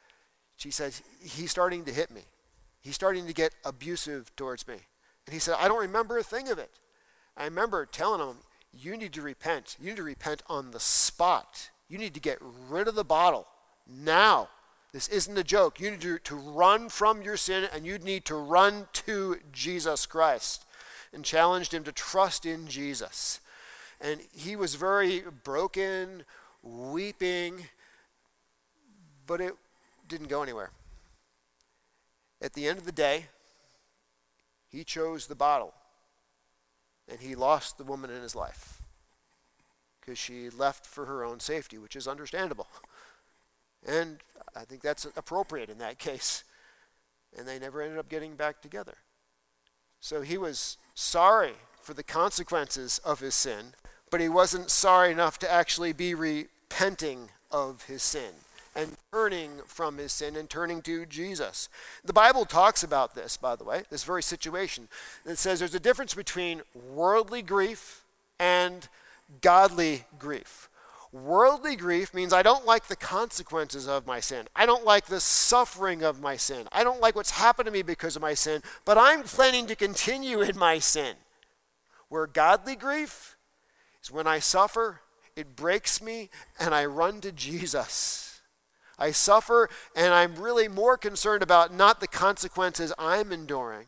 She 0.57 0.71
said, 0.71 0.95
He's 1.23 1.51
starting 1.51 1.85
to 1.85 1.93
hit 1.93 2.11
me. 2.11 2.23
He's 2.81 2.95
starting 2.95 3.27
to 3.27 3.33
get 3.33 3.55
abusive 3.65 4.35
towards 4.37 4.67
me. 4.67 4.77
And 5.27 5.35
he 5.35 5.39
said, 5.39 5.57
I 5.59 5.69
don't 5.69 5.81
remember 5.81 6.19
a 6.19 6.23
thing 6.23 6.49
of 6.49 6.59
it. 6.59 6.71
I 7.37 7.45
remember 7.45 7.87
telling 7.87 8.27
him, 8.27 8.39
You 8.73 8.97
need 8.97 9.13
to 9.13 9.23
repent. 9.23 9.77
You 9.81 9.91
need 9.91 9.97
to 9.97 10.03
repent 10.03 10.43
on 10.49 10.73
the 10.73 10.81
spot. 10.81 11.71
You 11.89 11.99
need 11.99 12.15
to 12.15 12.21
get 12.21 12.39
rid 12.69 12.89
of 12.89 12.97
the 12.97 13.05
bottle 13.05 13.47
now. 13.89 14.49
This 14.97 15.09
isn't 15.09 15.37
a 15.37 15.45
joke. 15.45 15.79
You 15.79 15.91
need 15.91 16.01
to, 16.01 16.19
to 16.21 16.35
run 16.35 16.89
from 16.89 17.21
your 17.21 17.37
sin 17.37 17.69
and 17.71 17.85
you 17.85 17.99
need 17.99 18.25
to 18.25 18.35
run 18.35 18.89
to 18.95 19.37
Jesus 19.53 20.07
Christ 20.07 20.65
and 21.13 21.23
challenged 21.23 21.75
him 21.75 21.85
to 21.85 21.93
trust 21.93 22.47
in 22.47 22.67
Jesus. 22.67 23.41
And 24.01 24.23
he 24.33 24.57
was 24.57 24.75
very 24.75 25.23
broken, 25.45 26.25
weeping, 26.63 27.67
but 29.27 29.43
it 29.43 29.53
didn't 30.09 30.29
go 30.29 30.43
anywhere. 30.43 30.71
At 32.41 32.55
the 32.55 32.67
end 32.67 32.79
of 32.79 32.87
the 32.87 32.91
day, 32.91 33.27
he 34.67 34.83
chose 34.83 35.27
the 35.27 35.35
bottle 35.35 35.75
and 37.07 37.21
he 37.21 37.35
lost 37.35 37.77
the 37.77 37.85
woman 37.85 38.09
in 38.09 38.23
his 38.23 38.35
life 38.35 38.81
because 40.01 40.17
she 40.17 40.49
left 40.49 40.87
for 40.87 41.05
her 41.05 41.23
own 41.23 41.39
safety, 41.39 41.77
which 41.77 41.97
is 41.97 42.09
understandable. 42.09 42.69
And 43.87 44.19
I 44.55 44.65
think 44.65 44.83
that's 44.83 45.07
appropriate 45.17 45.71
in 45.71 45.79
that 45.79 45.99
case. 46.01 46.45
And 47.37 47.47
they 47.47 47.59
never 47.59 47.83
ended 47.83 47.99
up 47.99 48.09
getting 48.09 48.35
back 48.35 48.61
together. 48.61 48.95
So 50.01 50.23
he 50.23 50.39
was 50.39 50.77
sorry 50.95 51.53
for 51.81 51.95
the 51.95 52.03
consequences 52.03 52.99
of 53.05 53.21
his 53.21 53.35
sin, 53.35 53.75
but 54.11 54.21
he 54.21 54.29
wasn't 54.29 54.71
sorry 54.71 55.13
enough 55.13 55.39
to 55.41 55.51
actually 55.51 55.93
be 55.93 56.15
repenting 56.15 57.31
of 57.51 57.85
his 57.85 58.03
sin 58.03 58.33
and 58.75 58.97
turning 59.11 59.61
from 59.67 59.97
his 59.97 60.13
sin 60.13 60.37
and 60.37 60.51
turning 60.51 60.83
to 60.83 61.07
Jesus. 61.07 61.69
The 62.05 62.13
Bible 62.13 62.45
talks 62.45 62.83
about 62.83 63.15
this, 63.15 63.37
by 63.37 63.57
the 63.57 63.65
way, 63.65 63.85
this 63.91 64.05
very 64.05 64.23
situation. 64.23 64.89
It 65.25 65.39
says 65.39 65.59
there's 65.59 65.75
a 65.75 65.81
difference 65.81 66.15
between 66.15 66.63
worldly 66.75 67.43
grief 67.43 68.05
and 68.39 68.87
godly 69.41 70.05
grief. 70.19 70.69
Worldly 71.13 71.77
grief 71.77 72.13
means 72.13 72.33
I 72.33 72.43
don't 72.43 72.67
like 72.67 72.89
the 72.89 72.97
consequences 72.97 73.87
of 73.89 74.07
my 74.07 74.21
sin. 74.21 74.49
I 74.55 74.67
don't 74.67 74.85
like 74.85 75.07
the 75.07 75.21
suffering 75.21 76.03
of 76.03 76.21
my 76.21 76.37
sin. 76.37 76.69
I 76.73 76.85
don't 76.85 77.01
like 77.01 77.15
what's 77.15 77.31
happened 77.33 77.67
to 77.67 77.73
me 77.73 77.83
because 77.83 78.17
of 78.17 78.23
my 78.23 78.35
sin, 78.35 78.63
but 78.85 78.99
I'm 78.99 79.23
planning 79.23 79.67
to 79.67 79.77
continue 79.77 80.41
in 80.43 80.59
my 80.59 80.79
sin. 80.79 81.17
Where 82.09 82.27
godly 82.27 82.77
grief 82.77 83.37
is 84.03 84.11
when 84.11 84.27
I 84.27 84.41
suffer, 84.41 85.01
it 85.37 85.57
breaks 85.57 86.03
me, 86.03 86.31
and 86.59 86.75
I 86.75 86.85
run 86.87 87.21
to 87.21 87.33
Jesus. 87.33 88.41
I 88.99 89.11
suffer, 89.11 89.69
and 89.95 90.15
I'm 90.15 90.37
really 90.37 90.69
more 90.69 90.97
concerned 90.97 91.43
about 91.43 91.73
not 91.73 92.01
the 92.01 92.09
consequences 92.09 92.93
I'm 92.99 93.33
enduring, 93.33 93.87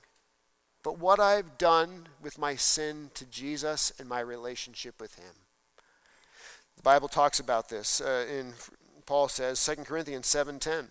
but 0.82 0.98
what 0.98 1.18
I've 1.18 1.58
done 1.58 2.08
with 2.20 2.38
my 2.38 2.54
sin 2.54 3.10
to 3.14 3.24
Jesus 3.24 3.92
and 3.98 4.08
my 4.08 4.20
relationship 4.20 5.00
with 5.00 5.14
Him. 5.16 5.47
The 6.78 6.82
Bible 6.82 7.08
talks 7.08 7.40
about 7.40 7.68
this 7.68 8.00
uh, 8.00 8.24
in 8.30 8.54
Paul 9.04 9.28
says 9.28 9.62
2 9.64 9.84
Corinthians 9.84 10.26
7:10 10.26 10.88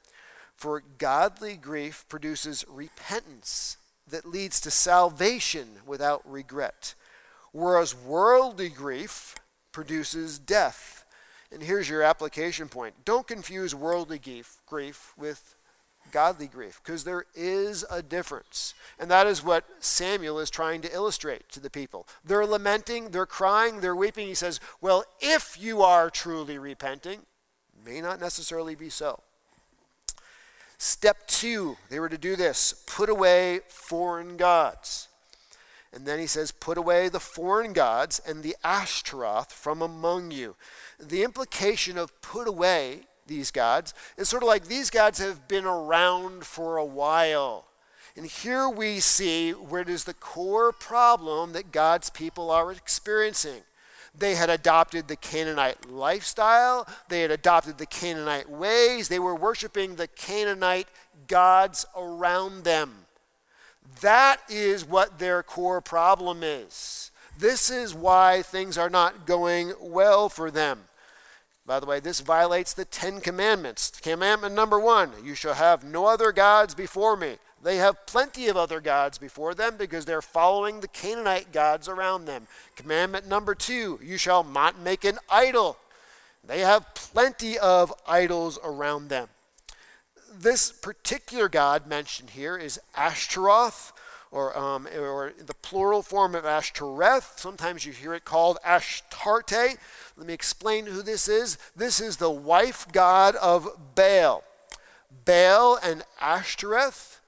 for 0.56 0.84
godly 0.98 1.56
grief 1.56 2.06
produces 2.10 2.66
repentance 2.68 3.78
that 4.06 4.26
leads 4.26 4.60
to 4.62 4.72
salvation 4.72 5.80
without 5.86 6.30
regret 6.30 6.94
whereas 7.52 7.96
worldly 7.96 8.70
grief 8.70 9.36
produces 9.72 10.40
death. 10.40 11.06
And 11.52 11.64
here's 11.64 11.90
your 11.90 12.04
application 12.04 12.68
point. 12.68 12.94
Don't 13.06 13.28
confuse 13.28 13.74
worldly 13.74 14.20
grief, 14.20 14.58
grief 14.66 15.14
with 15.18 15.56
godly 16.12 16.48
grief 16.48 16.82
because 16.84 17.04
there 17.04 17.26
is 17.36 17.86
a 17.90 18.02
difference. 18.02 18.74
And 19.00 19.10
that 19.12 19.28
is 19.28 19.44
what 19.44 19.66
Samuel 19.80 20.40
is 20.40 20.50
trying 20.50 20.82
to 20.82 20.94
illustrate 20.94 21.50
to 21.52 21.60
the 21.60 21.70
people. 21.70 22.08
They're 22.24 22.46
lamenting, 22.46 23.10
they're 23.10 23.26
crying, 23.26 23.80
they're 23.80 23.96
weeping. 23.96 24.28
He 24.28 24.34
says, 24.34 24.60
Well, 24.82 25.04
if 25.20 25.58
you 25.60 25.82
are 25.82 26.10
truly 26.10 26.58
repenting, 26.58 27.22
may 27.86 28.02
not 28.02 28.20
necessarily 28.20 28.76
be 28.76 28.90
so. 28.90 29.22
Step 30.78 31.28
two, 31.28 31.78
they 31.90 32.00
were 32.00 32.10
to 32.10 32.18
do 32.18 32.36
this 32.36 32.84
put 32.86 33.10
away 33.10 33.62
foreign 33.68 34.38
gods. 34.38 35.08
And 35.94 36.06
then 36.06 36.20
he 36.20 36.28
says, 36.28 36.52
Put 36.52 36.78
away 36.78 37.10
the 37.10 37.20
foreign 37.20 37.74
gods 37.74 38.22
and 38.26 38.44
the 38.44 38.56
Ashtaroth 38.64 39.52
from 39.52 39.82
among 39.82 40.32
you. 40.32 40.56
The 41.00 41.24
implication 41.24 41.98
of 41.98 42.22
put 42.22 42.48
away 42.48 43.08
these 43.28 43.52
gods. 43.52 43.94
It's 44.18 44.30
sort 44.30 44.44
of 44.44 44.48
like 44.48 44.66
these 44.66 44.90
gods 44.90 45.20
have 45.20 45.48
been 45.48 45.66
around 45.66 46.46
for 46.46 46.78
a 46.78 46.86
while. 46.86 47.66
And 48.16 48.26
here 48.26 48.68
we 48.68 49.00
see 49.00 49.52
where 49.52 49.82
it 49.82 49.90
is 49.90 50.06
the 50.06 50.14
core 50.14 50.72
problem 50.72 51.54
that 51.54 51.72
God's 51.72 52.10
people 52.10 52.50
are 52.50 52.72
experiencing. 52.72 53.62
They 54.18 54.34
had 54.34 54.50
adopted 54.50 55.08
the 55.08 55.16
Canaanite 55.16 55.90
lifestyle, 55.90 56.88
they 57.08 57.22
had 57.22 57.30
adopted 57.30 57.78
the 57.78 57.86
Canaanite 57.86 58.50
ways, 58.50 59.10
they 59.10 59.20
were 59.20 59.36
worshiping 59.36 59.96
the 59.96 60.08
Canaanite 60.08 60.88
gods 61.28 61.86
around 61.96 62.64
them. 62.64 63.06
That 64.02 64.42
is 64.50 64.84
what 64.84 65.20
their 65.20 65.44
core 65.44 65.82
problem 65.82 66.42
is. 66.42 67.12
This 67.38 67.70
is 67.70 67.94
why 67.94 68.42
things 68.42 68.78
are 68.78 68.90
not 68.90 69.28
going 69.28 69.74
well 69.80 70.28
for 70.30 70.50
them. 70.50 70.86
By 71.68 71.82
the 71.82 71.86
way, 71.86 72.00
this 72.00 72.22
violates 72.22 72.74
the 72.74 72.86
Ten 72.86 73.20
Commandments. 73.20 73.92
Commandment 74.02 74.56
number 74.56 74.80
one 74.80 75.12
you 75.22 75.36
shall 75.36 75.56
have 75.56 75.84
no 75.84 76.06
other 76.06 76.32
gods 76.32 76.74
before 76.74 77.18
me. 77.18 77.36
They 77.62 77.76
have 77.76 78.06
plenty 78.06 78.48
of 78.48 78.56
other 78.56 78.80
gods 78.80 79.18
before 79.18 79.54
them 79.54 79.76
because 79.78 80.06
they're 80.06 80.22
following 80.22 80.80
the 80.80 80.88
Canaanite 80.88 81.52
gods 81.52 81.90
around 81.90 82.24
them. 82.24 82.48
Commandment 82.78 83.28
number 83.28 83.54
two 83.54 84.00
you 84.02 84.18
shall 84.18 84.46
not 84.46 84.80
make 84.80 85.04
an 85.04 85.20
idol. 85.30 85.78
They 86.42 86.62
have 86.62 86.96
plenty 86.96 87.60
of 87.60 87.94
idols 88.08 88.58
around 88.64 89.10
them. 89.10 89.28
This 90.34 90.72
particular 90.72 91.50
god 91.50 91.86
mentioned 91.86 92.30
here 92.30 92.56
is 92.56 92.80
Ashtaroth, 92.96 93.92
or, 94.32 94.58
um, 94.58 94.88
or 94.98 95.34
the 95.38 95.54
plural 95.54 96.02
form 96.02 96.36
of 96.36 96.46
Ashtoreth. 96.46 97.34
Sometimes 97.38 97.86
you 97.86 97.92
hear 97.92 98.14
it 98.14 98.26
called 98.26 98.58
Ashtarte. 98.66 99.78
Let 100.18 100.26
me 100.26 100.34
explain 100.34 100.88
who 100.88 101.04
this 101.04 101.30
is. 101.30 101.60
This 101.76 102.02
is 102.02 102.18
the 102.18 102.32
wife 102.32 102.88
god 102.92 103.36
of 103.36 103.68
Baal. 103.94 104.44
Baal 105.26 105.78
and 105.84 106.04
Ashtoreth 106.20 107.22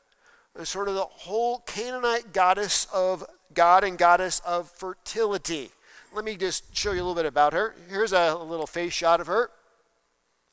are 0.58 0.65
sort 0.65 0.88
of 0.88 0.95
the 0.95 1.06
whole 1.06 1.60
Canaanite 1.60 2.34
goddess 2.34 2.88
of 2.91 3.23
god 3.54 3.84
and 3.84 3.95
goddess 3.95 4.39
of 4.39 4.71
fertility. 4.71 5.69
Let 6.13 6.25
me 6.25 6.36
just 6.36 6.75
show 6.75 6.91
you 6.91 6.97
a 6.97 7.06
little 7.06 7.13
bit 7.13 7.28
about 7.28 7.54
her. 7.54 7.75
Here's 7.88 8.12
a 8.12 8.36
little 8.36 8.65
face 8.65 8.93
shot 8.93 9.21
of 9.21 9.28
her. 9.28 9.52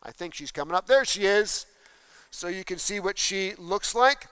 I 0.03 0.13
think 0.13 0.35
she's 0.35 0.53
coming 0.53 0.75
up. 0.75 0.87
There 0.87 1.07
she 1.07 1.25
is. 1.25 1.65
So 2.31 2.49
you 2.49 2.65
can 2.65 2.79
see 2.79 3.01
what 3.01 3.17
she 3.17 3.55
looks 3.57 3.95
like. 3.95 4.27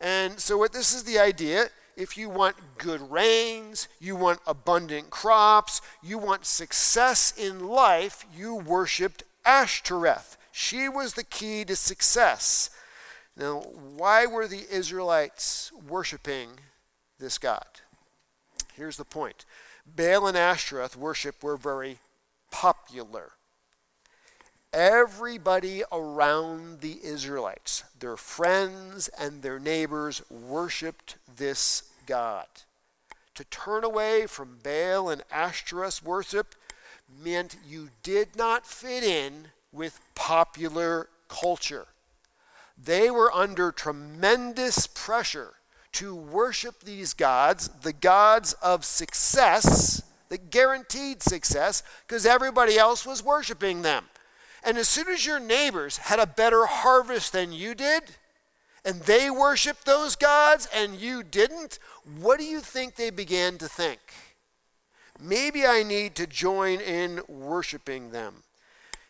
And 0.00 0.40
so, 0.40 0.56
what 0.56 0.72
this 0.72 0.92
is 0.94 1.04
the 1.04 1.18
idea 1.18 1.70
if 1.98 2.16
you 2.16 2.30
want 2.30 2.54
good 2.78 3.10
rains, 3.10 3.88
you 3.98 4.14
want 4.14 4.38
abundant 4.46 5.10
crops, 5.10 5.82
you 6.00 6.16
want 6.16 6.46
success 6.46 7.34
in 7.36 7.66
life, 7.66 8.24
you 8.32 8.54
worshiped 8.54 9.24
Ashtoreth. 9.44 10.36
She 10.52 10.88
was 10.88 11.14
the 11.14 11.24
key 11.24 11.64
to 11.64 11.74
success. 11.74 12.70
Now, 13.36 13.62
why 13.96 14.26
were 14.26 14.46
the 14.46 14.64
Israelites 14.70 15.72
worshiping 15.88 16.50
this 17.18 17.36
God? 17.36 17.66
Here's 18.74 18.96
the 18.96 19.04
point 19.04 19.44
Baal 19.84 20.28
and 20.28 20.36
Ashtoreth 20.36 20.96
worship 20.96 21.42
were 21.42 21.56
very 21.56 21.98
popular 22.52 23.32
everybody 24.72 25.82
around 25.90 26.80
the 26.80 26.98
Israelites, 27.02 27.84
their 27.98 28.16
friends 28.16 29.08
and 29.18 29.42
their 29.42 29.58
neighbors, 29.58 30.22
worshiped 30.30 31.16
this 31.36 31.84
God. 32.06 32.46
To 33.34 33.44
turn 33.44 33.84
away 33.84 34.26
from 34.26 34.58
Baal 34.62 35.08
and 35.08 35.22
Ashtoreth 35.30 36.02
worship 36.02 36.54
meant 37.22 37.56
you 37.66 37.90
did 38.02 38.36
not 38.36 38.66
fit 38.66 39.04
in 39.04 39.48
with 39.72 40.00
popular 40.14 41.08
culture. 41.28 41.86
They 42.76 43.10
were 43.10 43.32
under 43.32 43.72
tremendous 43.72 44.86
pressure 44.86 45.54
to 45.92 46.14
worship 46.14 46.82
these 46.82 47.14
gods, 47.14 47.68
the 47.82 47.92
gods 47.92 48.52
of 48.54 48.84
success, 48.84 50.02
that 50.28 50.50
guaranteed 50.50 51.22
success, 51.22 51.82
because 52.06 52.26
everybody 52.26 52.76
else 52.78 53.06
was 53.06 53.22
worshiping 53.22 53.82
them. 53.82 54.04
And 54.64 54.76
as 54.76 54.88
soon 54.88 55.08
as 55.08 55.24
your 55.24 55.40
neighbors 55.40 55.98
had 55.98 56.18
a 56.18 56.26
better 56.26 56.66
harvest 56.66 57.32
than 57.32 57.52
you 57.52 57.74
did, 57.74 58.02
and 58.84 59.02
they 59.02 59.30
worshiped 59.30 59.84
those 59.84 60.16
gods 60.16 60.68
and 60.74 60.96
you 60.96 61.22
didn't, 61.22 61.78
what 62.20 62.38
do 62.38 62.44
you 62.44 62.60
think 62.60 62.94
they 62.94 63.10
began 63.10 63.58
to 63.58 63.68
think? 63.68 64.00
Maybe 65.20 65.66
I 65.66 65.82
need 65.82 66.14
to 66.16 66.26
join 66.26 66.80
in 66.80 67.20
worshiping 67.28 68.10
them. 68.10 68.44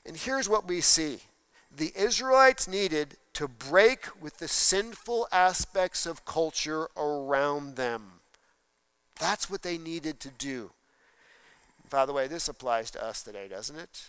And 0.06 0.16
here's 0.16 0.48
what 0.48 0.66
we 0.66 0.80
see 0.80 1.20
the 1.74 1.92
Israelites 1.94 2.66
needed 2.66 3.16
to 3.34 3.46
break 3.46 4.06
with 4.20 4.38
the 4.38 4.48
sinful 4.48 5.28
aspects 5.30 6.06
of 6.06 6.24
culture 6.24 6.88
around 6.96 7.76
them. 7.76 8.20
That's 9.20 9.50
what 9.50 9.62
they 9.62 9.78
needed 9.78 10.18
to 10.20 10.30
do. 10.30 10.70
By 11.90 12.04
the 12.04 12.12
way, 12.12 12.26
this 12.26 12.48
applies 12.48 12.90
to 12.92 13.04
us 13.04 13.22
today, 13.22 13.46
doesn't 13.48 13.78
it? 13.78 14.08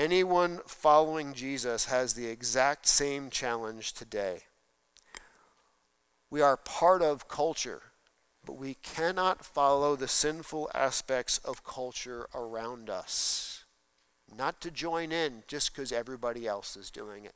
Anyone 0.00 0.60
following 0.64 1.34
Jesus 1.34 1.84
has 1.84 2.14
the 2.14 2.26
exact 2.26 2.86
same 2.86 3.28
challenge 3.28 3.92
today. 3.92 4.44
We 6.30 6.40
are 6.40 6.56
part 6.56 7.02
of 7.02 7.28
culture, 7.28 7.82
but 8.42 8.54
we 8.56 8.78
cannot 8.82 9.44
follow 9.44 9.96
the 9.96 10.08
sinful 10.08 10.70
aspects 10.72 11.36
of 11.44 11.64
culture 11.64 12.28
around 12.34 12.88
us. 12.88 13.66
Not 14.34 14.62
to 14.62 14.70
join 14.70 15.12
in 15.12 15.42
just 15.46 15.74
because 15.74 15.92
everybody 15.92 16.46
else 16.46 16.78
is 16.78 16.90
doing 16.90 17.26
it. 17.26 17.34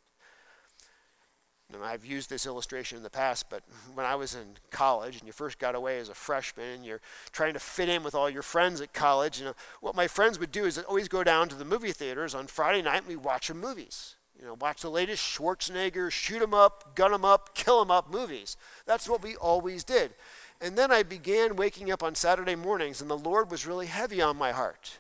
I've 1.83 2.05
used 2.05 2.31
this 2.31 2.47
illustration 2.47 2.97
in 2.97 3.03
the 3.03 3.11
past, 3.11 3.49
but 3.49 3.63
when 3.95 4.07
I 4.07 4.15
was 4.15 4.35
in 4.35 4.57
college 4.71 5.19
and 5.19 5.27
you 5.27 5.33
first 5.33 5.59
got 5.59 5.75
away 5.75 5.99
as 5.99 6.09
a 6.09 6.15
freshman 6.15 6.69
and 6.69 6.85
you're 6.85 7.01
trying 7.33 7.55
to 7.55 7.61
fit 7.61 7.89
in 7.89 8.03
with 8.03 8.15
all 8.15 8.29
your 8.29 8.43
friends 8.43 8.81
at 8.81 8.93
college, 8.93 9.39
you 9.39 9.47
know, 9.47 9.55
what 9.81 9.95
my 9.95 10.07
friends 10.07 10.39
would 10.39 10.53
do 10.53 10.65
is 10.65 10.79
always 10.79 11.09
go 11.09 11.25
down 11.25 11.49
to 11.49 11.55
the 11.55 11.65
movie 11.65 11.93
theaters 11.93 12.35
on 12.35 12.47
Friday 12.47 12.83
night 12.83 12.99
and 12.99 13.07
we 13.07 13.17
watch 13.17 13.47
some 13.47 13.61
movies. 13.61 14.17
You 14.39 14.45
know, 14.45 14.57
watch 14.61 14.83
the 14.83 14.91
latest 14.91 15.23
Schwarzenegger, 15.23 16.11
shoot 16.11 16.43
'em 16.43 16.55
up, 16.55 16.95
gun 16.95 17.15
'em 17.15 17.25
up, 17.25 17.55
kill 17.55 17.81
'em 17.81 17.91
up 17.91 18.11
movies. 18.11 18.57
That's 18.85 19.09
what 19.09 19.23
we 19.23 19.37
always 19.37 19.85
did. 19.85 20.15
And 20.61 20.77
then 20.77 20.91
I 20.91 21.03
began 21.03 21.57
waking 21.57 21.91
up 21.91 22.03
on 22.03 22.15
Saturday 22.15 22.55
mornings, 22.55 23.01
and 23.01 23.11
the 23.11 23.17
Lord 23.17 23.51
was 23.51 23.67
really 23.67 23.87
heavy 23.87 24.21
on 24.21 24.37
my 24.37 24.53
heart 24.53 24.99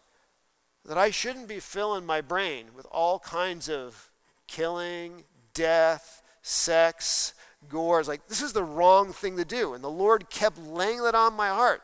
that 0.84 0.98
I 0.98 1.10
shouldn't 1.10 1.48
be 1.48 1.60
filling 1.60 2.04
my 2.04 2.20
brain 2.20 2.74
with 2.74 2.86
all 2.90 3.18
kinds 3.18 3.68
of 3.68 4.10
killing, 4.46 5.24
death, 5.54 6.22
sex, 6.44 7.32
gore. 7.68 7.98
It's 7.98 8.08
like, 8.08 8.28
this 8.28 8.42
is 8.42 8.52
the 8.52 8.62
wrong 8.62 9.12
thing 9.12 9.36
to 9.38 9.44
do. 9.44 9.74
And 9.74 9.82
the 9.82 9.90
Lord 9.90 10.30
kept 10.30 10.58
laying 10.58 11.02
that 11.02 11.14
on 11.14 11.34
my 11.34 11.48
heart. 11.48 11.82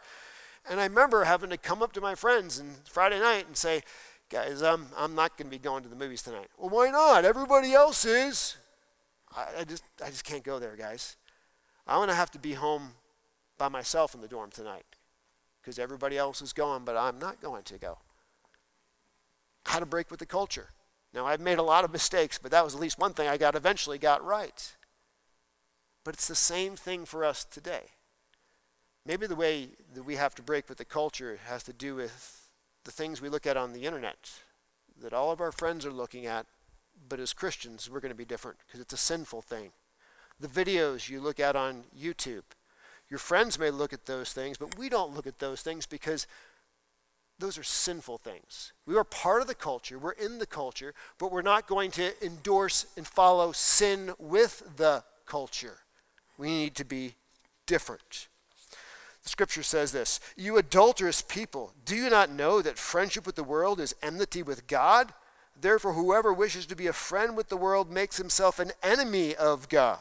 And 0.69 0.79
I 0.79 0.85
remember 0.85 1.25
having 1.25 1.51
to 1.51 1.57
come 1.57 1.83
up 1.83 1.93
to 1.95 2.01
my 2.01 2.15
friends 2.15 2.59
and 2.59 2.77
Friday 2.85 3.19
night 3.19 3.47
and 3.47 3.57
say, 3.57 3.83
guys, 4.29 4.63
I'm, 4.63 4.89
I'm 4.97 5.15
not 5.15 5.37
going 5.39 5.47
to 5.47 5.51
be 5.51 5.59
going 5.59 5.83
to 5.83 5.89
the 5.89 5.97
movies 5.97 6.23
tonight. 6.23 6.49
Well, 6.59 6.69
why 6.69 6.91
not? 6.91 7.25
Everybody 7.25 7.73
else 7.73 8.05
is. 8.05 8.57
I, 9.35 9.47
I 9.61 9.65
just, 9.65 9.83
I 10.05 10.11
just 10.11 10.25
can't 10.25 10.45
go 10.45 10.59
there, 10.59 10.77
guys. 10.77 11.17
I'm 11.87 11.97
going 11.97 12.09
to 12.09 12.15
have 12.15 12.31
to 12.33 12.39
be 12.39 12.53
home 12.53 12.93
by 13.57 13.69
myself 13.69 14.15
in 14.15 14.21
the 14.21 14.29
dorm 14.29 14.51
tonight 14.51 14.85
because 15.61 15.79
everybody 15.79 16.19
else 16.19 16.43
is 16.43 16.53
going, 16.53 16.85
but 16.85 16.97
I'm 16.97 17.19
not 17.19 17.41
going 17.41 17.63
to 17.65 17.79
go. 17.79 17.99
How 19.65 19.79
to 19.79 19.87
break 19.87 20.11
with 20.11 20.21
the 20.21 20.27
culture. 20.27 20.69
Now, 21.13 21.27
I've 21.27 21.41
made 21.41 21.59
a 21.59 21.63
lot 21.63 21.85
of 21.85 21.93
mistakes, 21.93 22.39
but 22.39 22.51
that 22.53 22.65
was 22.65 22.75
at 22.75 22.81
least 22.81 22.99
one 22.99 23.15
thing 23.15 23.29
I 23.29 23.37
got 23.37 23.57
eventually 23.57 23.99
got 23.99 24.25
right. 24.25 24.77
But 26.05 26.15
it's 26.15 26.29
the 26.29 26.35
same 26.35 26.77
thing 26.77 27.05
for 27.05 27.25
us 27.25 27.45
today. 27.45 27.83
Maybe 29.05 29.27
the 29.27 29.37
way 29.37 29.71
that 29.95 30.05
we 30.05 30.17
have 30.17 30.35
to 30.37 30.43
break 30.43 30.69
with 30.69 30.79
the 30.79 30.85
culture 30.85 31.39
has 31.47 31.63
to 31.65 31.73
do 31.73 31.97
with 31.97 32.49
the 32.85 32.93
things 32.93 33.21
we 33.21 33.29
look 33.29 33.47
at 33.47 33.57
on 33.57 33.73
the 33.73 33.85
internet 33.85 34.31
that 35.01 35.13
all 35.13 35.31
of 35.31 35.41
our 35.41 35.53
friends 35.53 35.87
are 35.87 35.93
looking 35.93 36.27
at, 36.27 36.47
but 37.09 37.21
as 37.21 37.33
Christians, 37.33 37.89
we're 37.91 38.01
going 38.01 38.13
to 38.13 38.17
be 38.17 38.25
different 38.25 38.59
because 38.67 38.81
it's 38.81 38.93
a 38.93 38.99
sinful 38.99 39.43
thing. 39.43 39.73
The 40.39 40.49
videos 40.49 41.09
you 41.09 41.21
look 41.21 41.41
at 41.41 41.57
on 41.57 41.85
YouTube, 41.99 42.43
your 43.09 43.19
friends 43.19 43.59
may 43.59 43.71
look 43.71 43.93
at 43.93 44.07
those 44.07 44.33
things, 44.33 44.59
but 44.59 44.79
we 44.79 44.89
don't 44.89 45.15
look 45.15 45.27
at 45.27 45.39
those 45.39 45.63
things 45.63 45.87
because 45.87 46.27
those 47.41 47.59
are 47.59 47.65
sinful 47.65 48.19
things. 48.19 48.73
We 48.87 48.97
are 48.97 49.05
part 49.05 49.43
of 49.43 49.49
the 49.49 49.55
culture, 49.55 49.99
we're 49.99 50.13
in 50.13 50.39
the 50.39 50.47
culture, 50.47 50.95
but 51.19 51.33
we're 51.33 51.43
not 51.43 51.67
going 51.67 51.91
to 51.93 52.13
endorse 52.25 52.87
and 52.97 53.07
follow 53.07 53.53
sin 53.53 54.13
with 54.19 54.63
the 54.77 55.05
culture. 55.27 55.79
We 56.39 56.49
need 56.49 56.75
to 56.77 56.85
be 56.85 57.15
different. 57.67 58.29
The 59.23 59.29
scripture 59.29 59.63
says 59.63 59.93
this 59.93 60.21
You 60.37 60.57
adulterous 60.57 61.23
people, 61.23 61.73
do 61.85 61.95
you 61.95 62.11
not 62.11 62.31
know 62.31 62.63
that 62.63 62.79
friendship 62.79 63.27
with 63.27 63.37
the 63.37 63.45
world 63.45 63.81
is 63.81 63.95
enmity 64.03 64.43
with 64.43 64.67
God? 64.67 65.13
Therefore, 65.61 65.93
whoever 65.93 66.33
wishes 66.33 66.65
to 66.67 66.77
be 66.77 66.87
a 66.87 66.93
friend 66.93 67.37
with 67.37 67.49
the 67.49 67.57
world 67.57 67.91
makes 67.91 68.17
himself 68.17 68.59
an 68.59 68.73
enemy 68.83 69.35
of 69.35 69.69
God. 69.69 69.99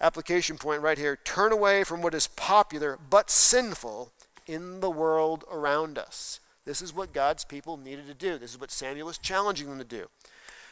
Application 0.00 0.58
point 0.58 0.82
right 0.82 0.98
here 0.98 1.16
turn 1.24 1.52
away 1.52 1.84
from 1.84 2.02
what 2.02 2.14
is 2.14 2.26
popular 2.26 2.98
but 3.08 3.30
sinful 3.30 4.12
in 4.46 4.80
the 4.80 4.90
world 4.90 5.44
around 5.50 5.98
us. 5.98 6.40
This 6.64 6.80
is 6.80 6.94
what 6.94 7.12
God's 7.12 7.44
people 7.44 7.76
needed 7.76 8.06
to 8.06 8.14
do. 8.14 8.38
This 8.38 8.52
is 8.52 8.60
what 8.60 8.70
Samuel 8.70 9.06
was 9.06 9.18
challenging 9.18 9.68
them 9.68 9.78
to 9.78 9.84
do. 9.84 10.06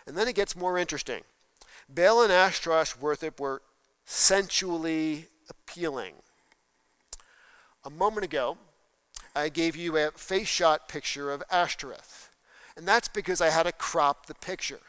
And 0.06 0.16
then 0.16 0.28
it 0.28 0.34
gets 0.34 0.56
more 0.56 0.78
interesting. 0.78 1.22
Baal 1.88 2.22
and 2.22 2.32
Ashtaroth 2.32 3.00
worship 3.00 3.38
were 3.38 3.62
sensually 4.04 5.26
appealing. 5.48 6.14
A 7.84 7.90
moment 7.90 8.24
ago, 8.24 8.56
I 9.34 9.48
gave 9.48 9.76
you 9.76 9.96
a 9.96 10.10
face 10.12 10.48
shot 10.48 10.88
picture 10.88 11.30
of 11.30 11.42
Ashtoreth. 11.50 12.30
And 12.76 12.86
that's 12.86 13.08
because 13.08 13.40
I 13.40 13.50
had 13.50 13.64
to 13.64 13.72
crop 13.72 14.26
the 14.26 14.34
picture. 14.34 14.80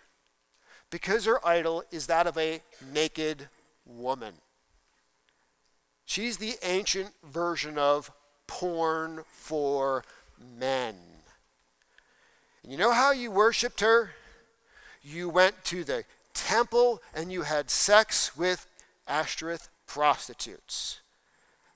Because 0.89 1.25
her 1.25 1.45
idol 1.45 1.83
is 1.91 2.07
that 2.07 2.27
of 2.27 2.37
a 2.37 2.61
naked 2.93 3.49
woman. 3.85 4.35
She's 6.05 6.37
the 6.37 6.55
ancient 6.63 7.13
version 7.23 7.77
of 7.77 8.11
porn 8.47 9.23
for 9.29 10.03
men. 10.57 10.95
And 12.63 12.71
you 12.71 12.77
know 12.77 12.91
how 12.91 13.11
you 13.11 13.31
worshiped 13.31 13.81
her? 13.81 14.11
You 15.01 15.29
went 15.29 15.65
to 15.65 15.83
the 15.83 16.05
temple 16.33 17.01
and 17.13 17.31
you 17.31 17.43
had 17.43 17.69
sex 17.69 18.35
with 18.37 18.67
Ashtoreth 19.07 19.69
prostitutes. 19.85 21.01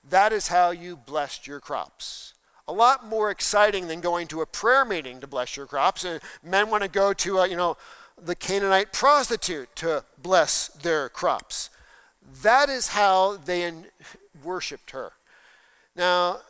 That 0.08 0.32
is 0.32 0.48
how 0.48 0.70
you 0.70 0.96
blessed 0.96 1.46
your 1.46 1.60
crops. 1.60 2.32
A 2.66 2.72
lot 2.72 3.06
more 3.06 3.30
exciting 3.30 3.86
than 3.88 4.00
going 4.00 4.26
to 4.28 4.40
a 4.40 4.46
prayer 4.46 4.84
meeting 4.84 5.20
to 5.20 5.26
bless 5.26 5.56
your 5.56 5.66
crops. 5.66 6.04
And 6.04 6.20
men 6.42 6.70
want 6.70 6.82
to 6.82 6.88
go 6.88 7.12
to, 7.12 7.38
a, 7.38 7.48
you 7.48 7.56
know, 7.56 7.76
the 8.20 8.34
Canaanite 8.34 8.92
prostitute 8.92 9.74
to 9.76 10.04
bless 10.20 10.68
their 10.68 11.08
crops. 11.08 11.70
That 12.42 12.68
is 12.68 12.88
how 12.88 13.36
they 13.36 13.72
worshipped 14.42 14.90
her. 14.90 15.12
Now, 15.96 16.40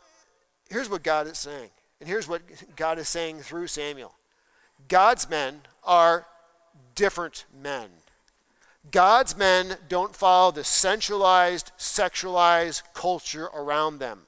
here's 0.69 0.89
what 0.89 1.03
God 1.03 1.27
is 1.27 1.37
saying. 1.37 1.69
And 1.99 2.07
here's 2.07 2.27
what 2.27 2.41
God 2.75 2.97
is 2.97 3.09
saying 3.09 3.39
through 3.39 3.67
Samuel 3.67 4.13
God's 4.87 5.29
men 5.29 5.61
are 5.83 6.27
different 6.95 7.45
men. 7.61 7.89
God's 8.91 9.37
men 9.37 9.77
don't 9.87 10.15
follow 10.15 10.51
the 10.51 10.63
centralized, 10.63 11.71
sexualized 11.77 12.81
culture 12.93 13.49
around 13.53 13.99
them. 13.99 14.21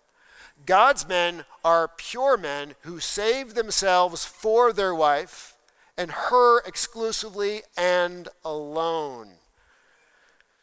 God's 0.66 1.08
men 1.08 1.46
are 1.64 1.88
pure 1.88 2.38
men 2.38 2.76
who 2.82 3.00
save 3.00 3.54
themselves 3.54 4.26
for 4.26 4.72
their 4.72 4.94
wife 4.94 5.56
and 5.98 6.12
her 6.12 6.60
exclusively 6.60 7.62
and 7.76 8.28
alone. 8.46 9.34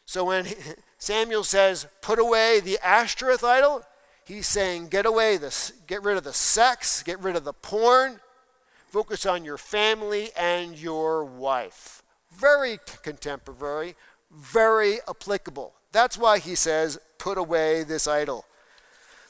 So 0.05 0.25
when 0.25 0.47
Samuel 0.97 1.43
says, 1.43 1.87
put 2.01 2.19
away 2.19 2.59
the 2.59 2.79
Ashtoreth 2.83 3.43
idol, 3.43 3.83
he's 4.29 4.47
saying, 4.47 4.87
get 4.87 5.05
away 5.05 5.35
this, 5.35 5.73
get 5.87 6.03
rid 6.03 6.15
of 6.15 6.23
the 6.23 6.31
sex, 6.31 7.03
get 7.03 7.19
rid 7.19 7.35
of 7.35 7.43
the 7.43 7.51
porn, 7.51 8.21
focus 8.87 9.25
on 9.25 9.43
your 9.43 9.57
family 9.57 10.29
and 10.37 10.79
your 10.79 11.25
wife 11.25 11.99
very 12.39 12.79
contemporary, 13.03 13.95
very 14.31 14.99
applicable. 15.07 15.73
That's 15.91 16.17
why 16.17 16.39
he 16.39 16.55
says, 16.55 16.99
put 17.17 17.37
away 17.37 17.83
this 17.83 18.07
idol. 18.07 18.45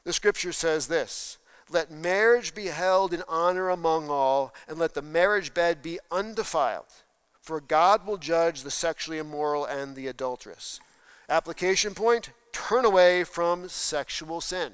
The 0.04 0.14
scripture 0.14 0.54
says 0.54 0.88
this 0.88 1.38
Let 1.70 1.92
marriage 1.92 2.54
be 2.54 2.68
held 2.68 3.14
in 3.14 3.24
honor 3.28 3.70
among 3.70 4.10
all, 4.10 4.54
and 4.68 4.78
let 4.78 4.94
the 4.94 5.02
marriage 5.02 5.54
bed 5.54 5.82
be 5.82 6.00
undefiled, 6.12 7.04
for 7.42 7.62
God 7.62 8.06
will 8.06 8.18
judge 8.18 8.62
the 8.62 8.72
sexually 8.72 9.18
immoral 9.18 9.66
and 9.66 9.96
the 9.96 10.08
adulterous. 10.08 10.80
Application 11.28 11.94
point 11.94 12.32
turn 12.52 12.86
away 12.86 13.24
from 13.24 13.70
sexual 13.70 14.42
sin. 14.42 14.74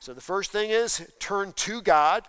So 0.00 0.14
the 0.14 0.20
first 0.22 0.50
thing 0.50 0.70
is 0.70 1.06
turn 1.18 1.52
to 1.56 1.82
God, 1.82 2.26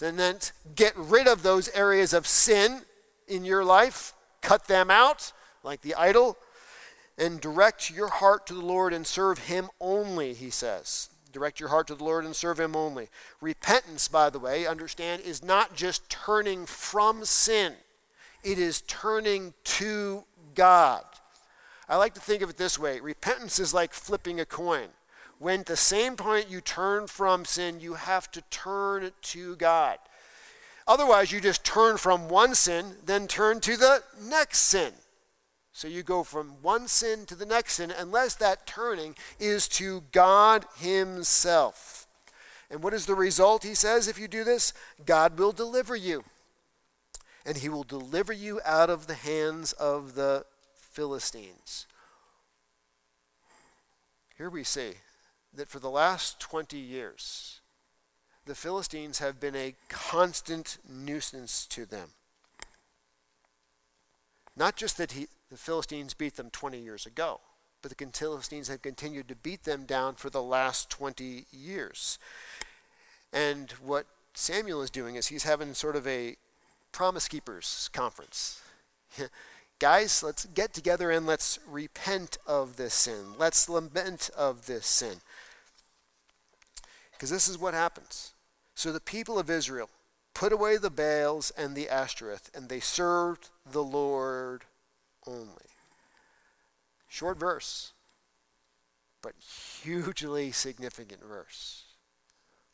and 0.00 0.18
then 0.18 0.38
get 0.74 0.96
rid 0.96 1.28
of 1.28 1.42
those 1.42 1.68
areas 1.68 2.14
of 2.14 2.26
sin 2.26 2.80
in 3.28 3.44
your 3.44 3.64
life, 3.64 4.14
cut 4.40 4.66
them 4.66 4.90
out 4.90 5.32
like 5.62 5.82
the 5.82 5.94
idol, 5.94 6.38
and 7.18 7.38
direct 7.38 7.90
your 7.90 8.08
heart 8.08 8.46
to 8.46 8.54
the 8.54 8.64
Lord 8.64 8.94
and 8.94 9.06
serve 9.06 9.40
Him 9.40 9.68
only, 9.78 10.32
he 10.32 10.48
says. 10.48 11.10
Direct 11.32 11.60
your 11.60 11.68
heart 11.68 11.86
to 11.88 11.94
the 11.94 12.04
Lord 12.04 12.24
and 12.24 12.34
serve 12.34 12.58
Him 12.58 12.74
only. 12.74 13.08
Repentance, 13.42 14.08
by 14.08 14.30
the 14.30 14.38
way, 14.38 14.66
understand, 14.66 15.20
is 15.20 15.42
not 15.42 15.74
just 15.74 16.08
turning 16.08 16.64
from 16.64 17.26
sin, 17.26 17.74
it 18.42 18.58
is 18.58 18.80
turning 18.82 19.52
to 19.64 20.24
God. 20.54 21.04
I 21.90 21.96
like 21.96 22.14
to 22.14 22.20
think 22.20 22.40
of 22.40 22.48
it 22.48 22.56
this 22.56 22.78
way 22.78 23.00
repentance 23.00 23.58
is 23.58 23.74
like 23.74 23.92
flipping 23.92 24.40
a 24.40 24.46
coin. 24.46 24.88
When 25.38 25.62
the 25.64 25.76
same 25.76 26.16
point 26.16 26.50
you 26.50 26.60
turn 26.60 27.06
from 27.06 27.44
sin, 27.44 27.80
you 27.80 27.94
have 27.94 28.30
to 28.32 28.42
turn 28.50 29.12
to 29.22 29.56
God. 29.56 29.98
Otherwise, 30.88 31.32
you 31.32 31.40
just 31.40 31.64
turn 31.64 31.98
from 31.98 32.28
one 32.28 32.54
sin, 32.54 32.96
then 33.04 33.26
turn 33.26 33.60
to 33.60 33.76
the 33.76 34.02
next 34.20 34.60
sin. 34.60 34.92
So 35.72 35.88
you 35.88 36.02
go 36.02 36.22
from 36.22 36.62
one 36.62 36.88
sin 36.88 37.26
to 37.26 37.34
the 37.34 37.44
next 37.44 37.74
sin, 37.74 37.92
unless 37.96 38.34
that 38.36 38.66
turning 38.66 39.14
is 39.38 39.68
to 39.68 40.04
God 40.12 40.64
Himself. 40.78 42.06
And 42.70 42.82
what 42.82 42.94
is 42.94 43.06
the 43.06 43.14
result, 43.14 43.62
he 43.62 43.74
says, 43.74 44.08
if 44.08 44.18
you 44.18 44.26
do 44.26 44.42
this? 44.42 44.72
God 45.04 45.38
will 45.38 45.52
deliver 45.52 45.94
you. 45.94 46.24
And 47.44 47.58
He 47.58 47.68
will 47.68 47.84
deliver 47.84 48.32
you 48.32 48.60
out 48.64 48.90
of 48.90 49.06
the 49.06 49.14
hands 49.14 49.72
of 49.72 50.14
the 50.14 50.46
Philistines. 50.74 51.86
Here 54.36 54.50
we 54.50 54.64
see 54.64 54.94
that 55.56 55.68
for 55.68 55.78
the 55.78 55.90
last 55.90 56.38
20 56.40 56.76
years, 56.78 57.60
the 58.44 58.54
Philistines 58.54 59.18
have 59.18 59.40
been 59.40 59.56
a 59.56 59.74
constant 59.88 60.78
nuisance 60.88 61.66
to 61.66 61.84
them. 61.84 62.10
Not 64.56 64.76
just 64.76 64.96
that 64.98 65.12
he, 65.12 65.26
the 65.50 65.56
Philistines 65.56 66.14
beat 66.14 66.36
them 66.36 66.50
20 66.50 66.78
years 66.78 67.06
ago, 67.06 67.40
but 67.82 67.96
the 67.96 68.06
Philistines 68.12 68.68
have 68.68 68.82
continued 68.82 69.28
to 69.28 69.34
beat 69.36 69.64
them 69.64 69.84
down 69.84 70.14
for 70.14 70.30
the 70.30 70.42
last 70.42 70.88
20 70.90 71.46
years. 71.50 72.18
And 73.32 73.70
what 73.72 74.06
Samuel 74.34 74.82
is 74.82 74.90
doing 74.90 75.16
is 75.16 75.26
he's 75.26 75.44
having 75.44 75.74
sort 75.74 75.96
of 75.96 76.06
a 76.06 76.36
promise 76.92 77.28
keepers 77.28 77.90
conference. 77.92 78.62
Guys, 79.78 80.22
let's 80.22 80.46
get 80.46 80.72
together 80.72 81.10
and 81.10 81.26
let's 81.26 81.58
repent 81.68 82.38
of 82.46 82.76
this 82.76 82.94
sin. 82.94 83.34
Let's 83.38 83.68
lament 83.68 84.30
of 84.36 84.66
this 84.66 84.86
sin. 84.86 85.16
Because 87.16 87.30
this 87.30 87.48
is 87.48 87.58
what 87.58 87.74
happens. 87.74 88.34
So 88.74 88.92
the 88.92 89.00
people 89.00 89.38
of 89.38 89.48
Israel 89.48 89.88
put 90.34 90.52
away 90.52 90.76
the 90.76 90.90
Baals 90.90 91.50
and 91.56 91.74
the 91.74 91.88
Ashtoreth, 91.88 92.50
and 92.54 92.68
they 92.68 92.80
served 92.80 93.48
the 93.64 93.82
Lord 93.82 94.64
only. 95.26 95.70
Short 97.08 97.38
verse, 97.38 97.94
but 99.22 99.32
hugely 99.82 100.52
significant 100.52 101.24
verse. 101.24 101.84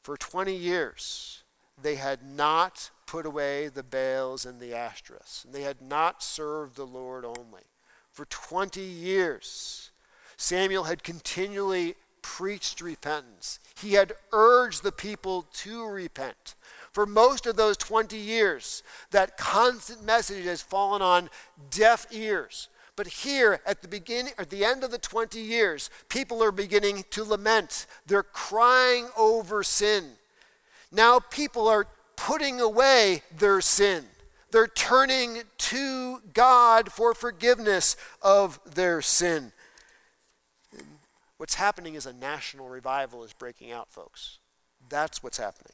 For 0.03 0.17
20 0.17 0.53
years, 0.53 1.45
they 1.81 1.95
had 1.95 2.25
not 2.25 2.91
put 3.07 3.25
away 3.25 3.69
the 3.69 3.85
Baals 3.85 4.45
and 4.45 4.59
the 4.59 4.73
Ashtoreths, 4.73 5.45
and 5.45 5.55
they 5.55 5.63
had 5.63 5.81
not 5.81 6.23
served 6.23 6.75
the 6.75 6.87
Lord 6.87 7.25
only. 7.25 7.63
For 8.11 8.25
20 8.25 8.81
years, 8.81 9.91
Samuel 10.37 10.85
had 10.85 11.05
continually 11.05 11.95
preached 12.23 12.81
repentance. 12.81 13.59
He 13.81 13.95
had 13.95 14.15
urged 14.33 14.83
the 14.83 14.93
people 14.93 15.47
to 15.55 15.85
repent. 15.85 16.55
For 16.93 17.07
most 17.07 17.47
of 17.47 17.57
those 17.57 17.77
20 17.77 18.17
years, 18.17 18.83
that 19.11 19.37
constant 19.37 20.05
message 20.05 20.45
has 20.45 20.63
fallen 20.63 21.03
on 21.03 21.31
deaf 21.71 22.07
ears. 22.11 22.69
But 22.97 23.07
here, 23.07 23.61
at 23.65 23.81
the 23.81 23.89
beginning, 23.89 24.35
at 24.39 24.51
the 24.51 24.65
end 24.65 24.85
of 24.85 24.91
the 24.91 24.99
20 24.99 25.41
years, 25.41 25.89
people 26.11 26.43
are 26.43 26.53
beginning 26.53 27.05
to 27.11 27.25
lament. 27.25 27.87
They're 28.07 28.23
crying 28.23 29.09
over 29.17 29.63
sin. 29.63 30.11
Now 30.91 31.19
people 31.19 31.69
are 31.69 31.87
putting 32.17 32.61
away 32.61 33.23
their 33.37 33.63
sin. 33.63 34.05
They're 34.51 34.67
turning 34.67 35.43
to 35.57 36.21
God 36.35 36.93
for 36.93 37.15
forgiveness 37.15 37.97
of 38.21 38.61
their 38.75 39.01
sin. 39.01 39.53
What's 41.43 41.55
happening 41.57 41.97
is 41.97 42.07
a 42.07 42.13
national 42.13 42.69
revival 42.69 43.25
is 43.25 43.33
breaking 43.33 43.73
out, 43.73 43.91
folks. 43.91 44.39
That's 44.89 45.25
what's 45.25 45.39
happening. 45.39 45.73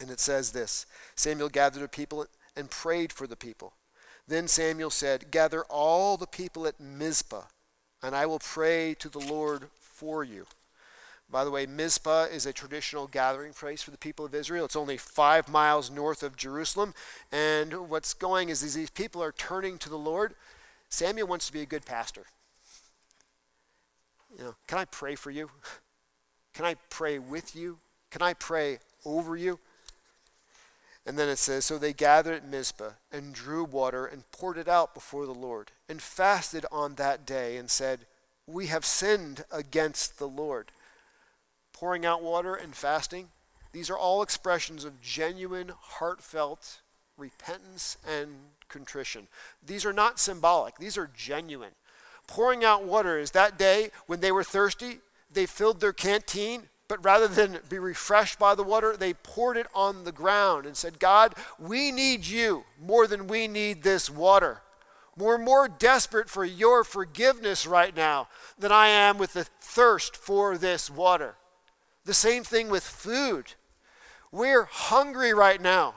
And 0.00 0.08
it 0.08 0.20
says 0.20 0.52
this 0.52 0.86
Samuel 1.16 1.48
gathered 1.48 1.82
the 1.82 1.88
people 1.88 2.24
and 2.54 2.70
prayed 2.70 3.12
for 3.12 3.26
the 3.26 3.34
people. 3.34 3.72
Then 4.28 4.46
Samuel 4.46 4.90
said, 4.90 5.32
Gather 5.32 5.64
all 5.64 6.16
the 6.16 6.28
people 6.28 6.64
at 6.68 6.78
Mizpah, 6.78 7.46
and 8.00 8.14
I 8.14 8.26
will 8.26 8.38
pray 8.38 8.94
to 9.00 9.08
the 9.08 9.18
Lord 9.18 9.64
for 9.80 10.22
you. 10.22 10.46
By 11.28 11.42
the 11.42 11.50
way, 11.50 11.66
Mizpah 11.66 12.26
is 12.26 12.46
a 12.46 12.52
traditional 12.52 13.08
gathering 13.08 13.52
place 13.52 13.82
for 13.82 13.90
the 13.90 13.98
people 13.98 14.24
of 14.24 14.32
Israel. 14.32 14.66
It's 14.66 14.76
only 14.76 14.96
five 14.96 15.48
miles 15.48 15.90
north 15.90 16.22
of 16.22 16.36
Jerusalem. 16.36 16.94
And 17.32 17.90
what's 17.90 18.14
going 18.14 18.48
is 18.48 18.60
these 18.74 18.90
people 18.90 19.20
are 19.24 19.32
turning 19.32 19.76
to 19.78 19.88
the 19.88 19.98
Lord. 19.98 20.34
Samuel 20.88 21.26
wants 21.26 21.48
to 21.48 21.52
be 21.52 21.62
a 21.62 21.66
good 21.66 21.84
pastor. 21.84 22.26
You 24.30 24.44
know, 24.44 24.54
can 24.66 24.78
I 24.78 24.84
pray 24.84 25.14
for 25.14 25.30
you? 25.30 25.50
Can 26.54 26.64
I 26.64 26.76
pray 26.90 27.18
with 27.18 27.54
you? 27.54 27.78
Can 28.10 28.22
I 28.22 28.34
pray 28.34 28.78
over 29.04 29.36
you? 29.36 29.58
And 31.04 31.18
then 31.18 31.28
it 31.28 31.38
says, 31.38 31.64
So 31.64 31.78
they 31.78 31.92
gathered 31.92 32.34
at 32.34 32.48
Mizpah 32.48 32.92
and 33.12 33.34
drew 33.34 33.62
water 33.64 34.06
and 34.06 34.30
poured 34.32 34.58
it 34.58 34.68
out 34.68 34.94
before 34.94 35.26
the 35.26 35.34
Lord 35.34 35.70
and 35.88 36.02
fasted 36.02 36.66
on 36.72 36.94
that 36.96 37.24
day 37.26 37.56
and 37.56 37.70
said, 37.70 38.00
We 38.46 38.66
have 38.68 38.84
sinned 38.84 39.44
against 39.52 40.18
the 40.18 40.28
Lord. 40.28 40.72
Pouring 41.72 42.06
out 42.06 42.22
water 42.22 42.54
and 42.54 42.74
fasting, 42.74 43.28
these 43.72 43.90
are 43.90 43.98
all 43.98 44.22
expressions 44.22 44.84
of 44.84 45.02
genuine, 45.02 45.72
heartfelt 45.78 46.80
repentance 47.18 47.96
and 48.06 48.30
contrition. 48.68 49.28
These 49.64 49.84
are 49.84 49.92
not 49.92 50.18
symbolic, 50.18 50.78
these 50.78 50.98
are 50.98 51.10
genuine. 51.14 51.72
Pouring 52.26 52.64
out 52.64 52.84
water 52.84 53.18
is 53.18 53.30
that 53.32 53.58
day 53.58 53.90
when 54.06 54.20
they 54.20 54.32
were 54.32 54.44
thirsty, 54.44 54.98
they 55.30 55.46
filled 55.46 55.80
their 55.80 55.92
canteen 55.92 56.68
but 56.88 57.04
rather 57.04 57.26
than 57.26 57.58
be 57.68 57.78
refreshed 57.78 58.38
by 58.38 58.54
the 58.54 58.62
water, 58.62 58.96
they 58.96 59.12
poured 59.12 59.56
it 59.56 59.66
on 59.74 60.04
the 60.04 60.12
ground 60.12 60.66
and 60.66 60.76
said, 60.76 60.98
God, 60.98 61.34
we 61.58 61.90
need 61.90 62.26
you 62.26 62.64
more 62.80 63.06
than 63.06 63.26
we 63.26 63.48
need 63.48 63.82
this 63.82 64.08
water. 64.08 64.62
We're 65.16 65.38
more 65.38 65.68
desperate 65.68 66.28
for 66.28 66.44
your 66.44 66.84
forgiveness 66.84 67.66
right 67.66 67.96
now 67.96 68.28
than 68.58 68.70
I 68.70 68.88
am 68.88 69.18
with 69.18 69.32
the 69.32 69.44
thirst 69.44 70.16
for 70.16 70.58
this 70.58 70.90
water. 70.90 71.36
The 72.04 72.14
same 72.14 72.44
thing 72.44 72.68
with 72.68 72.84
food. 72.84 73.54
We're 74.30 74.68
hungry 74.70 75.32
right 75.32 75.60
now, 75.60 75.94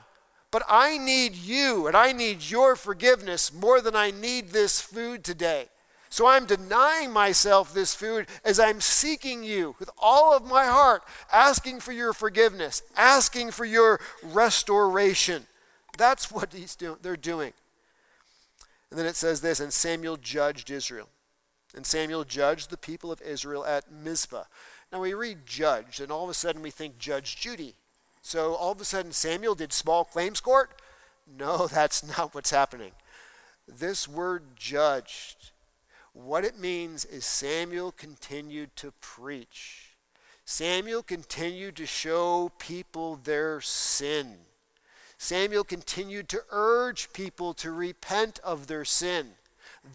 but 0.50 0.62
I 0.68 0.98
need 0.98 1.36
you 1.36 1.86
and 1.86 1.96
I 1.96 2.12
need 2.12 2.42
your 2.42 2.74
forgiveness 2.74 3.52
more 3.52 3.80
than 3.80 3.94
I 3.94 4.10
need 4.10 4.48
this 4.48 4.80
food 4.80 5.22
today. 5.22 5.68
So 6.10 6.26
I'm 6.26 6.44
denying 6.44 7.12
myself 7.12 7.72
this 7.72 7.94
food 7.94 8.26
as 8.44 8.58
I'm 8.58 8.80
seeking 8.80 9.44
you 9.44 9.76
with 9.78 9.88
all 9.96 10.34
of 10.34 10.44
my 10.44 10.66
heart, 10.66 11.04
asking 11.32 11.78
for 11.80 11.92
your 11.92 12.12
forgiveness, 12.12 12.82
asking 12.96 13.52
for 13.52 13.64
your 13.64 14.00
restoration. 14.22 15.46
That's 15.96 16.30
what 16.30 16.52
he's 16.52 16.74
do- 16.74 16.98
they're 17.00 17.16
doing. 17.16 17.52
And 18.90 18.98
then 18.98 19.06
it 19.06 19.14
says 19.14 19.40
this, 19.40 19.60
and 19.60 19.72
Samuel 19.72 20.16
judged 20.16 20.68
Israel. 20.68 21.08
And 21.76 21.86
Samuel 21.86 22.24
judged 22.24 22.70
the 22.70 22.76
people 22.76 23.12
of 23.12 23.22
Israel 23.22 23.64
at 23.64 23.92
Mizpah. 23.92 24.44
Now 24.92 25.00
we 25.00 25.14
read 25.14 25.46
judge, 25.46 26.00
and 26.00 26.10
all 26.10 26.24
of 26.24 26.30
a 26.30 26.34
sudden 26.34 26.60
we 26.60 26.72
think 26.72 26.98
Judge 26.98 27.36
Judy. 27.36 27.76
So 28.20 28.54
all 28.54 28.72
of 28.72 28.80
a 28.80 28.84
sudden 28.84 29.12
Samuel 29.12 29.54
did 29.54 29.72
small 29.72 30.04
claims 30.04 30.40
court? 30.40 30.82
No, 31.38 31.66
that's 31.72 32.02
not 32.18 32.34
what's 32.34 32.50
happening. 32.50 32.90
This 33.68 34.08
word 34.08 34.56
judged 34.56 35.49
what 36.24 36.44
it 36.44 36.58
means 36.58 37.04
is 37.04 37.24
Samuel 37.24 37.92
continued 37.92 38.74
to 38.76 38.92
preach. 39.00 39.96
Samuel 40.44 41.02
continued 41.02 41.76
to 41.76 41.86
show 41.86 42.50
people 42.58 43.16
their 43.16 43.60
sin. 43.60 44.38
Samuel 45.18 45.64
continued 45.64 46.28
to 46.30 46.42
urge 46.50 47.12
people 47.12 47.54
to 47.54 47.70
repent 47.70 48.40
of 48.42 48.66
their 48.66 48.84
sin. 48.84 49.32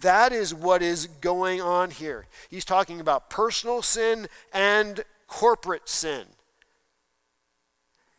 That 0.02 0.32
is 0.32 0.54
what 0.54 0.82
is 0.82 1.08
going 1.08 1.62
on 1.62 1.92
here. 1.92 2.26
He's 2.50 2.66
talking 2.66 3.00
about 3.00 3.30
personal 3.30 3.82
sin 3.82 4.28
and 4.54 5.04
corporate 5.28 5.90
sin. 5.90 6.26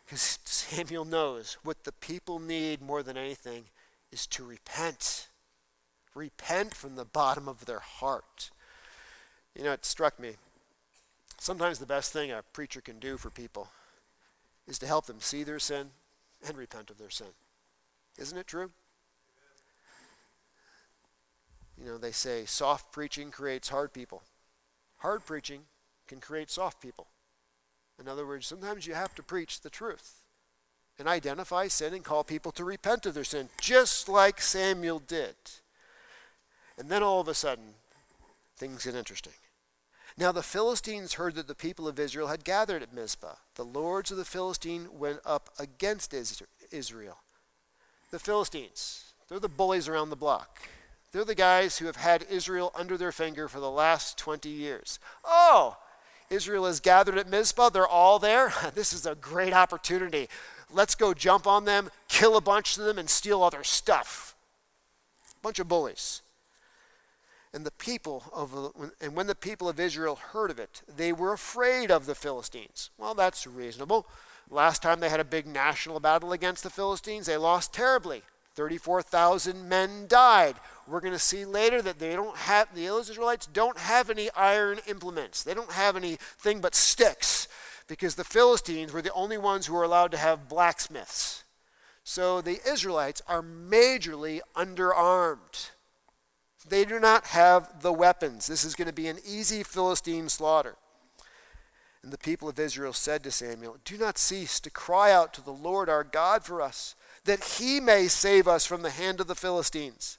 Because 0.04 0.38
Samuel 0.44 1.04
knows 1.04 1.58
what 1.62 1.84
the 1.84 1.92
people 1.92 2.38
need 2.38 2.80
more 2.80 3.02
than 3.02 3.16
anything 3.16 3.64
is 4.12 4.26
to 4.28 4.44
repent 4.44 5.28
repent 6.16 6.74
from 6.74 6.96
the 6.96 7.04
bottom 7.04 7.48
of 7.48 7.66
their 7.66 7.80
heart. 7.80 8.50
You 9.54 9.64
know, 9.64 9.72
it 9.72 9.84
struck 9.84 10.18
me. 10.18 10.32
Sometimes 11.38 11.78
the 11.78 11.86
best 11.86 12.12
thing 12.12 12.30
a 12.30 12.42
preacher 12.52 12.80
can 12.80 12.98
do 12.98 13.16
for 13.16 13.30
people 13.30 13.68
is 14.66 14.78
to 14.80 14.86
help 14.86 15.06
them 15.06 15.20
see 15.20 15.44
their 15.44 15.58
sin 15.58 15.90
and 16.46 16.56
repent 16.56 16.90
of 16.90 16.98
their 16.98 17.10
sin. 17.10 17.28
Isn't 18.18 18.38
it 18.38 18.46
true? 18.46 18.70
You 21.78 21.84
know, 21.84 21.98
they 21.98 22.12
say 22.12 22.46
soft 22.46 22.90
preaching 22.90 23.30
creates 23.30 23.68
hard 23.68 23.92
people. 23.92 24.22
Hard 24.98 25.26
preaching 25.26 25.62
can 26.08 26.20
create 26.20 26.50
soft 26.50 26.80
people. 26.80 27.08
In 28.00 28.08
other 28.08 28.26
words, 28.26 28.46
sometimes 28.46 28.86
you 28.86 28.94
have 28.94 29.14
to 29.14 29.22
preach 29.22 29.60
the 29.60 29.70
truth 29.70 30.22
and 30.98 31.06
identify 31.06 31.68
sin 31.68 31.92
and 31.92 32.02
call 32.04 32.24
people 32.24 32.52
to 32.52 32.64
repent 32.64 33.04
of 33.04 33.12
their 33.12 33.24
sin, 33.24 33.50
just 33.60 34.08
like 34.08 34.40
Samuel 34.40 34.98
did. 34.98 35.34
And 36.78 36.88
then 36.88 37.02
all 37.02 37.20
of 37.20 37.28
a 37.28 37.34
sudden, 37.34 37.74
things 38.56 38.84
get 38.84 38.94
interesting. 38.94 39.32
Now 40.18 40.32
the 40.32 40.42
Philistines 40.42 41.14
heard 41.14 41.34
that 41.34 41.46
the 41.46 41.54
people 41.54 41.86
of 41.86 42.00
Israel 42.00 42.28
had 42.28 42.44
gathered 42.44 42.82
at 42.82 42.94
Mizpah. 42.94 43.36
The 43.54 43.64
lords 43.64 44.10
of 44.10 44.16
the 44.16 44.24
Philistine 44.24 44.88
went 44.98 45.20
up 45.24 45.50
against 45.58 46.14
Israel. 46.70 47.18
The 48.10 48.18
Philistines, 48.18 49.12
they're 49.28 49.38
the 49.38 49.48
bullies 49.48 49.88
around 49.88 50.10
the 50.10 50.16
block. 50.16 50.68
They're 51.12 51.24
the 51.24 51.34
guys 51.34 51.78
who 51.78 51.86
have 51.86 51.96
had 51.96 52.26
Israel 52.30 52.72
under 52.74 52.96
their 52.96 53.12
finger 53.12 53.48
for 53.48 53.60
the 53.60 53.70
last 53.70 54.16
20 54.18 54.48
years. 54.48 54.98
Oh, 55.24 55.76
Israel 56.30 56.66
has 56.66 56.80
gathered 56.80 57.18
at 57.18 57.28
Mizpah. 57.28 57.70
They're 57.70 57.86
all 57.86 58.18
there. 58.18 58.52
This 58.74 58.92
is 58.92 59.06
a 59.06 59.14
great 59.14 59.52
opportunity. 59.52 60.28
Let's 60.72 60.94
go 60.94 61.14
jump 61.14 61.46
on 61.46 61.64
them, 61.64 61.90
kill 62.08 62.36
a 62.36 62.40
bunch 62.40 62.76
of 62.76 62.84
them, 62.84 62.98
and 62.98 63.08
steal 63.08 63.42
all 63.42 63.50
their 63.50 63.64
stuff. 63.64 64.34
Bunch 65.42 65.58
of 65.58 65.68
bullies. 65.68 66.22
And 67.56 67.64
the 67.64 67.70
people 67.70 68.22
of 68.34 68.92
and 69.00 69.16
when 69.16 69.28
the 69.28 69.34
people 69.34 69.66
of 69.66 69.80
Israel 69.80 70.16
heard 70.16 70.50
of 70.50 70.58
it, 70.58 70.82
they 70.94 71.10
were 71.10 71.32
afraid 71.32 71.90
of 71.90 72.04
the 72.04 72.14
Philistines. 72.14 72.90
Well, 72.98 73.14
that's 73.14 73.46
reasonable. 73.46 74.06
Last 74.50 74.82
time 74.82 75.00
they 75.00 75.08
had 75.08 75.20
a 75.20 75.24
big 75.24 75.46
national 75.46 75.98
battle 75.98 76.32
against 76.32 76.62
the 76.62 76.68
Philistines, 76.68 77.24
they 77.24 77.38
lost 77.38 77.72
terribly. 77.72 78.20
34,000 78.56 79.66
men 79.66 80.06
died. 80.06 80.56
We're 80.86 81.00
going 81.00 81.14
to 81.14 81.18
see 81.18 81.46
later 81.46 81.80
that 81.80 81.98
they 81.98 82.14
don't 82.14 82.36
have 82.36 82.74
the 82.74 82.84
Israelites 82.84 83.46
don't 83.46 83.78
have 83.78 84.10
any 84.10 84.30
iron 84.32 84.80
implements. 84.86 85.42
They 85.42 85.54
don't 85.54 85.72
have 85.72 85.96
anything 85.96 86.60
but 86.60 86.74
sticks 86.74 87.48
because 87.88 88.16
the 88.16 88.24
Philistines 88.24 88.92
were 88.92 89.00
the 89.00 89.14
only 89.14 89.38
ones 89.38 89.64
who 89.64 89.72
were 89.72 89.82
allowed 89.82 90.10
to 90.10 90.18
have 90.18 90.46
blacksmiths. 90.46 91.44
So 92.04 92.42
the 92.42 92.60
Israelites 92.70 93.22
are 93.26 93.42
majorly 93.42 94.40
underarmed. 94.54 95.70
They 96.68 96.84
do 96.84 96.98
not 96.98 97.26
have 97.26 97.82
the 97.82 97.92
weapons. 97.92 98.46
This 98.46 98.64
is 98.64 98.74
going 98.74 98.88
to 98.88 98.94
be 98.94 99.08
an 99.08 99.18
easy 99.26 99.62
Philistine 99.62 100.28
slaughter. 100.28 100.76
And 102.02 102.12
the 102.12 102.18
people 102.18 102.48
of 102.48 102.58
Israel 102.58 102.92
said 102.92 103.22
to 103.24 103.30
Samuel, 103.30 103.78
Do 103.84 103.98
not 103.98 104.18
cease 104.18 104.60
to 104.60 104.70
cry 104.70 105.10
out 105.10 105.32
to 105.34 105.44
the 105.44 105.50
Lord 105.50 105.88
our 105.88 106.04
God 106.04 106.44
for 106.44 106.62
us, 106.62 106.94
that 107.24 107.42
he 107.58 107.80
may 107.80 108.06
save 108.06 108.46
us 108.46 108.64
from 108.64 108.82
the 108.82 108.90
hand 108.90 109.20
of 109.20 109.26
the 109.26 109.34
Philistines. 109.34 110.18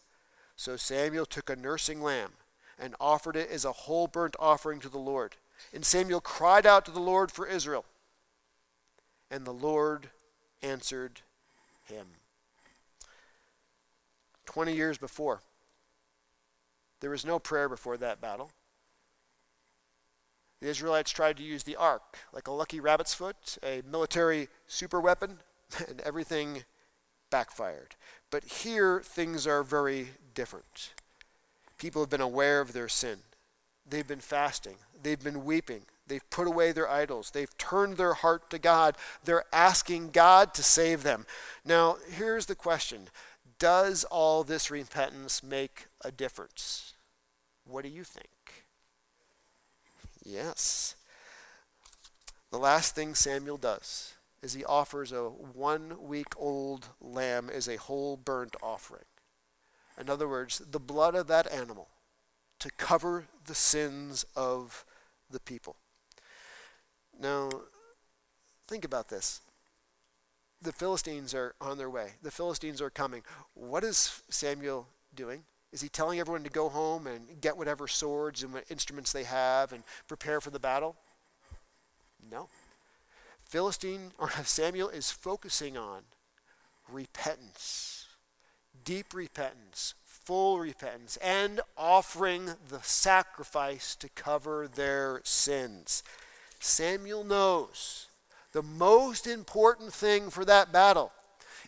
So 0.56 0.76
Samuel 0.76 1.26
took 1.26 1.50
a 1.50 1.56
nursing 1.56 2.02
lamb 2.02 2.32
and 2.80 2.96
offered 3.00 3.36
it 3.36 3.50
as 3.50 3.64
a 3.64 3.72
whole 3.72 4.08
burnt 4.08 4.36
offering 4.40 4.80
to 4.82 4.90
the 4.90 4.98
Lord. 4.98 5.36
And 5.74 5.86
Samuel 5.86 6.22
cried 6.22 6.66
out 6.66 6.86
to 6.86 6.92
the 6.92 7.00
Lord 7.00 7.32
for 7.32 7.48
Israel. 7.48 7.86
And 9.32 9.46
the 9.46 9.54
Lord 9.54 10.10
answered 10.62 11.22
him. 11.86 12.08
Twenty 14.46 14.74
years 14.74 14.98
before, 14.98 15.42
there 17.00 17.10
was 17.10 17.26
no 17.26 17.40
prayer 17.40 17.70
before 17.70 17.98
that 17.98 18.22
battle. 18.22 18.52
The 20.62 20.70
Israelites 20.70 21.12
tried 21.12 21.38
to 21.38 21.44
use 21.44 21.64
the 21.64 21.76
ark 21.76 22.18
like 22.34 22.48
a 22.48 22.52
lucky 22.52 22.80
rabbit's 22.80 23.14
foot, 23.14 23.58
a 23.64 23.84
military 23.90 24.48
super 24.68 25.00
weapon, 25.00 25.40
and 25.88 26.02
everything 26.02 26.64
backfired. 27.30 27.96
But 28.32 28.44
here 28.44 29.02
things 29.02 29.46
are 29.46 29.64
very 29.64 30.10
different. 30.34 30.94
People 31.78 32.02
have 32.02 32.10
been 32.10 32.22
aware 32.22 32.60
of 32.60 32.74
their 32.74 32.90
sin. 32.90 33.20
They've 33.88 34.08
been 34.08 34.20
fasting. 34.20 34.76
They've 35.02 35.24
been 35.24 35.46
weeping. 35.46 35.82
They've 36.08 36.28
put 36.30 36.48
away 36.48 36.72
their 36.72 36.90
idols. 36.90 37.32
They've 37.32 37.56
turned 37.58 37.98
their 37.98 38.14
heart 38.14 38.50
to 38.50 38.60
God. 38.60 38.96
They're 39.24 39.46
asking 39.54 40.12
God 40.12 40.54
to 40.56 40.64
save 40.64 41.04
them. 41.04 41.26
Now, 41.66 41.98
here's 42.10 42.48
the 42.48 42.56
question 42.56 43.10
Does 43.60 44.04
all 44.06 44.44
this 44.44 44.70
repentance 44.70 45.42
make 45.42 45.88
a 46.04 46.12
difference? 46.12 46.94
What 47.66 47.84
do 47.84 47.90
you 47.90 48.04
think? 48.04 48.66
Yes. 50.24 50.96
The 52.52 52.60
last 52.60 52.96
thing 52.96 53.16
Samuel 53.16 53.58
does 53.58 54.14
is 54.42 54.54
he 54.54 54.64
offers 54.64 55.12
a 55.12 55.24
one 55.24 55.98
week 56.08 56.34
old 56.38 56.90
lamb 57.02 57.50
as 57.50 57.68
a 57.68 57.78
whole 57.78 58.18
burnt 58.18 58.56
offering. 58.62 59.06
In 60.00 60.10
other 60.10 60.28
words, 60.28 60.60
the 60.60 60.80
blood 60.80 61.16
of 61.16 61.28
that 61.28 61.52
animal 61.52 61.88
to 62.60 62.70
cover 62.78 63.26
the 63.46 63.56
sins 63.56 64.26
of 64.36 64.86
the 65.30 65.40
people. 65.40 65.76
Now, 67.20 67.50
think 68.68 68.86
about 68.86 69.10
this. 69.10 69.42
The 70.62 70.72
Philistines 70.72 71.34
are 71.34 71.54
on 71.62 71.78
their 71.78 71.90
way. 71.90 72.14
The 72.24 72.32
Philistines 72.32 72.82
are 72.82 72.90
coming. 72.90 73.22
What 73.54 73.84
is 73.84 74.22
Samuel 74.30 74.88
doing? 75.14 75.44
Is 75.72 75.82
he 75.82 75.90
telling 75.90 76.20
everyone 76.20 76.44
to 76.44 76.50
go 76.50 76.70
home 76.70 77.06
and 77.08 77.40
get 77.42 77.58
whatever 77.58 77.88
swords 77.88 78.42
and 78.42 78.54
instruments 78.70 79.12
they 79.12 79.26
have 79.26 79.74
and 79.74 79.84
prepare 80.08 80.42
for 80.42 80.50
the 80.50 80.60
battle? 80.60 80.96
No. 82.32 82.48
Philistine 83.40 84.12
or 84.18 84.30
Samuel 84.44 84.90
is 84.90 85.12
focusing 85.12 85.78
on 85.78 86.02
repentance, 86.90 88.08
deep 88.84 89.14
repentance, 89.14 89.94
full 90.04 90.60
repentance, 90.60 91.18
and 91.18 91.62
offering 91.78 92.52
the 92.70 92.82
sacrifice 92.82 93.96
to 93.96 94.10
cover 94.10 94.68
their 94.68 95.22
sins. 95.24 96.04
Samuel 96.60 97.24
knows 97.24 98.08
the 98.54 98.64
most 98.64 99.28
important 99.28 99.94
thing 99.94 100.30
for 100.30 100.46
that 100.46 100.72
battle 100.72 101.12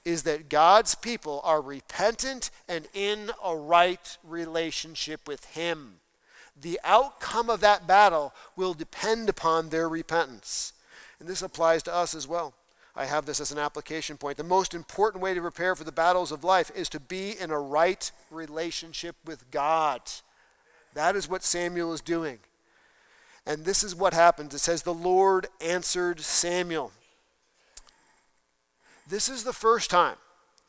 is 0.06 0.24
that 0.24 0.50
God's 0.50 0.96
people 0.96 1.42
are 1.44 1.62
repentant 1.62 2.52
and 2.68 2.88
in 2.94 3.32
a 3.44 3.56
right 3.56 4.18
relationship 4.24 5.28
with 5.28 5.46
Him. 5.46 5.96
The 6.60 6.80
outcome 6.84 7.50
of 7.50 7.62
that 7.62 7.88
battle 7.88 8.34
will 8.56 8.74
depend 8.74 9.30
upon 9.30 9.70
their 9.70 9.88
repentance. 9.88 10.74
And 11.20 11.28
this 11.28 11.42
applies 11.42 11.84
to 11.84 11.94
us 11.94 12.16
as 12.16 12.28
well. 12.28 12.54
I 12.96 13.06
have 13.06 13.26
this 13.26 13.40
as 13.40 13.52
an 13.52 13.60
application 13.60 14.18
point. 14.18 14.38
The 14.38 14.44
most 14.44 14.74
important 14.74 15.24
way 15.24 15.34
to 15.34 15.42
prepare 15.42 15.76
for 15.76 15.84
the 15.84 15.92
battles 15.92 16.32
of 16.32 16.44
life 16.44 16.72
is 16.76 16.90
to 16.90 17.00
be 17.00 17.36
in 17.40 17.52
a 17.52 17.60
right 17.60 18.12
relationship 18.30 19.16
with 19.26 19.50
God. 19.52 20.02
That 20.96 21.16
is 21.16 21.30
what 21.30 21.44
Samuel 21.44 21.94
is 21.94 22.02
doing. 22.02 22.40
And 23.50 23.66
this 23.66 23.84
is 23.84 23.96
what 23.96 24.14
happens. 24.14 24.54
It 24.54 24.60
says, 24.60 24.84
The 24.84 24.94
Lord 24.94 25.48
answered 25.60 26.20
Samuel. 26.20 26.92
This 29.10 29.28
is 29.28 29.44
the 29.44 29.54
first 29.54 29.90
time 29.90 30.18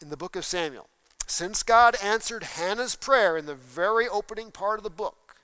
in 0.01 0.09
the 0.09 0.17
book 0.17 0.35
of 0.35 0.47
Samuel, 0.47 0.89
since 1.27 1.63
God 1.63 1.95
answered 2.03 2.43
Hannah's 2.43 2.97
prayer 2.97 3.37
in 3.37 3.45
the 3.45 3.55
very 3.55 4.09
opening 4.09 4.51
part 4.51 4.79
of 4.79 4.83
the 4.83 4.89
book, 4.89 5.37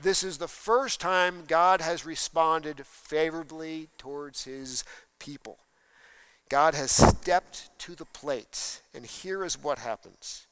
this 0.00 0.22
is 0.22 0.38
the 0.38 0.46
first 0.46 1.00
time 1.00 1.42
God 1.48 1.80
has 1.80 2.06
responded 2.06 2.86
favorably 2.86 3.88
towards 3.98 4.44
his 4.44 4.84
people. 5.18 5.58
God 6.48 6.74
has 6.74 6.92
stepped 6.92 7.76
to 7.80 7.96
the 7.96 8.04
plate, 8.04 8.80
and 8.94 9.04
here 9.04 9.44
is 9.44 9.60
what 9.60 9.80
happens. 9.80 10.45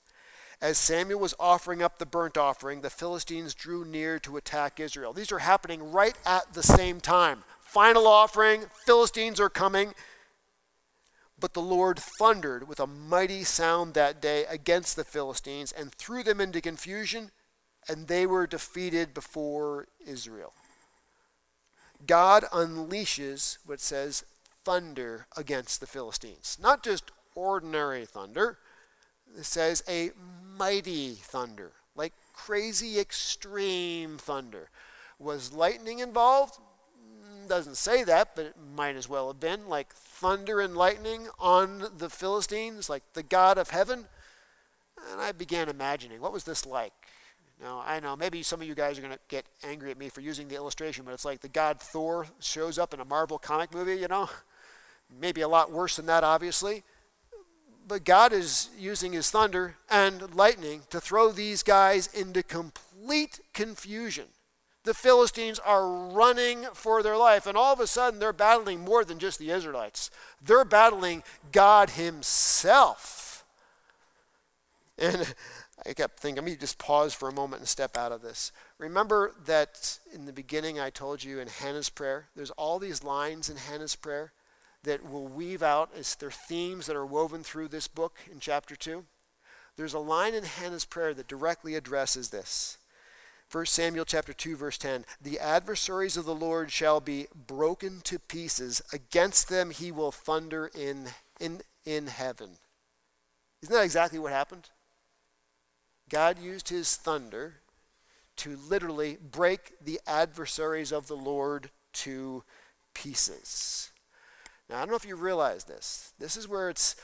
As 0.65 0.79
Samuel 0.79 1.21
was 1.21 1.35
offering 1.39 1.83
up 1.83 1.99
the 1.99 2.07
burnt 2.07 2.39
offering, 2.39 2.81
the 2.81 2.89
Philistines 2.89 3.53
drew 3.53 3.85
near 3.85 4.19
to 4.21 4.39
attack 4.39 4.81
Israel. 4.81 5.13
These 5.13 5.31
are 5.31 5.41
happening 5.41 5.93
right 5.93 6.17
at 6.25 6.55
the 6.55 6.63
same 6.63 7.01
time. 7.03 7.45
Final 7.61 8.07
offering, 8.07 8.63
Philistines 8.87 9.39
are 9.39 9.51
coming. 9.51 9.93
But 11.39 11.53
the 11.53 11.61
Lord 11.61 11.99
thundered 11.99 12.67
with 12.67 12.81
a 12.81 12.87
mighty 12.87 13.45
sound 13.45 13.93
that 13.93 14.23
day 14.23 14.47
against 14.49 14.97
the 14.97 15.05
Philistines 15.05 15.71
and 15.71 15.93
threw 15.93 16.23
them 16.23 16.41
into 16.41 16.63
confusion, 16.63 17.31
and 17.87 18.09
they 18.09 18.25
were 18.25 18.47
defeated 18.47 19.13
before 19.13 19.89
Israel. 20.07 20.55
God 22.07 22.45
unleashes 22.51 23.59
what 23.67 23.81
says 23.81 24.25
thunder 24.65 25.27
against 25.37 25.81
the 25.81 25.87
Philistines. 25.87 26.57
Not 26.59 26.83
just 26.83 27.11
ordinary 27.35 28.07
thunder, 28.07 28.57
it 29.37 29.45
says 29.45 29.83
a 29.87 30.13
mighty 30.59 31.15
thunder, 31.15 31.73
like 31.95 32.13
crazy 32.33 32.99
extreme 32.99 34.19
thunder. 34.19 34.69
Was 35.19 35.53
lightning 35.53 36.01
involved? 36.01 36.59
Mm, 36.99 37.49
doesn't 37.49 37.77
say 37.77 38.05
that, 38.05 38.35
but 38.35 38.47
it 38.47 38.57
might 38.77 38.97
as 38.97 39.09
well 39.09 39.29
have 39.29 39.41
been 39.41 39.69
like 39.69 39.93
thunder 39.95 40.61
and 40.61 40.77
lightning 40.77 41.29
on 41.39 41.87
the 41.97 42.11
Philistines, 42.11 42.89
like 42.89 43.03
the 43.15 43.23
God 43.23 43.59
of 43.59 43.71
heaven. 43.71 44.07
And 45.13 45.21
I 45.21 45.33
began 45.33 45.69
imagining, 45.69 46.21
what 46.21 46.33
was 46.33 46.45
this 46.45 46.65
like? 46.67 46.93
Now, 47.63 47.83
I 47.87 48.01
know 48.01 48.17
maybe 48.17 48.43
some 48.43 48.61
of 48.61 48.67
you 48.67 48.75
guys 48.75 48.99
are 48.99 49.03
going 49.03 49.15
to 49.15 49.21
get 49.29 49.47
angry 49.63 49.91
at 49.91 49.99
me 49.99 50.09
for 50.09 50.21
using 50.21 50.49
the 50.49 50.57
illustration, 50.57 51.05
but 51.05 51.15
it's 51.15 51.25
like 51.25 51.41
the 51.41 51.49
god 51.49 51.81
Thor 51.81 52.27
shows 52.41 52.79
up 52.79 52.93
in 52.93 53.01
a 53.01 53.05
Marvel 53.05 53.39
comic 53.39 53.73
movie, 53.73 53.95
you 53.97 54.09
know? 54.09 54.29
Maybe 55.21 55.43
a 55.43 55.49
lot 55.49 55.71
worse 55.71 55.97
than 55.97 56.07
that, 56.07 56.25
obviously. 56.25 56.83
But 57.87 58.05
God 58.05 58.33
is 58.33 58.71
using 58.79 59.13
his 59.13 59.31
thunder 59.31 59.77
and 59.91 60.35
lightning 60.35 60.83
to 60.91 61.01
throw 61.01 61.31
these 61.31 61.63
guys 61.63 62.07
into 62.15 62.43
complete 62.43 63.41
confusion 63.53 64.27
the 64.85 64.95
Philistines 64.95 65.59
are 65.59 65.89
running 65.89 66.67
for 66.75 67.03
their 67.03 67.17
life. 67.17 67.47
And 67.47 67.57
all 67.57 67.73
of 67.73 67.81
a 67.81 67.87
sudden, 67.87 68.21
they're 68.21 68.33
battling 68.33 68.81
more 68.81 69.05
than 69.05 69.19
just 69.19 69.39
the 69.39 69.51
Israelites, 69.51 70.11
they're 70.41 70.65
battling 70.65 71.23
God 71.51 71.91
Himself. 71.91 73.45
And 74.97 75.35
I 75.85 75.93
kept 75.93 76.21
thinking, 76.21 76.45
let 76.45 76.51
me 76.53 76.57
just 76.57 76.79
pause 76.79 77.13
for 77.13 77.29
a 77.29 77.35
moment 77.35 77.61
and 77.61 77.69
step 77.69 77.97
out 77.97 78.13
of 78.13 78.23
this. 78.23 78.53
Remember 78.79 79.33
that 79.45 79.99
in 80.15 80.25
the 80.25 80.33
beginning 80.33 80.79
I 80.79 80.91
told 80.91 81.25
you 81.25 81.41
in 81.41 81.49
Hannah's 81.49 81.89
prayer, 81.89 82.29
there's 82.37 82.53
all 82.53 82.79
these 82.79 83.03
lines 83.03 83.51
in 83.51 83.57
Hannah's 83.57 83.97
prayer 83.97 84.33
that 84.85 85.09
will 85.09 85.27
weave 85.27 85.63
out 85.63 85.91
as 85.99 86.15
their 86.15 86.31
themes 86.31 86.87
that 86.87 86.97
are 86.97 87.07
woven 87.07 87.43
through 87.43 87.69
this 87.69 87.89
book 87.89 88.17
in 88.31 88.39
chapter 88.41 88.77
2. 88.77 89.05
There's 89.77 89.95
a 89.95 89.99
line 89.99 90.35
in 90.35 90.45
Hannah's 90.45 90.85
prayer 90.85 91.13
that 91.15 91.27
directly 91.27 91.75
addresses 91.75 92.31
this. 92.31 92.79
1 93.51 93.67
Samuel 93.67 94.05
chapter 94.05 94.33
2 94.33 94.57
verse 94.57 94.79
10 94.79 95.05
The 95.21 95.39
adversaries 95.39 96.17
of 96.17 96.25
the 96.25 96.35
Lord 96.35 96.73
shall 96.73 97.01
be 97.01 97.27
broken 97.35 98.01
to 98.05 98.19
pieces 98.19 98.83
against 98.93 99.49
them 99.49 99.71
he 99.71 99.93
will 99.93 100.11
thunder 100.11 100.71
in 100.75 101.09
in 101.39 101.61
in 101.85 102.07
heaven 102.07 102.57
Isn't 103.63 103.75
that 103.75 103.85
exactly 103.85 104.19
what 104.19 104.33
happened? 104.33 104.71
God 106.09 106.39
used 106.39 106.69
his 106.69 106.97
thunder 106.97 107.57
to 108.37 108.57
literally 108.57 109.19
break 109.21 109.75
the 109.81 110.01
adversaries 110.07 110.91
of 110.91 111.07
the 111.07 111.17
Lord 111.17 111.71
to 111.93 112.43
pieces. 112.95 113.91
Now, 114.69 114.77
I 114.77 114.81
don't 114.81 114.91
know 114.91 114.97
if 114.97 115.07
you 115.07 115.17
realize 115.17 115.65
this. 115.65 116.13
This 116.19 116.37
is 116.37 116.49
where 116.49 116.71
it's 116.71 116.97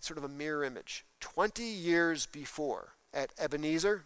sort 0.00 0.18
of 0.18 0.24
a 0.24 0.28
mirror 0.28 0.64
image. 0.64 1.04
20 1.20 1.62
years 1.62 2.26
before 2.26 2.94
at 3.14 3.30
Ebenezer, 3.38 4.04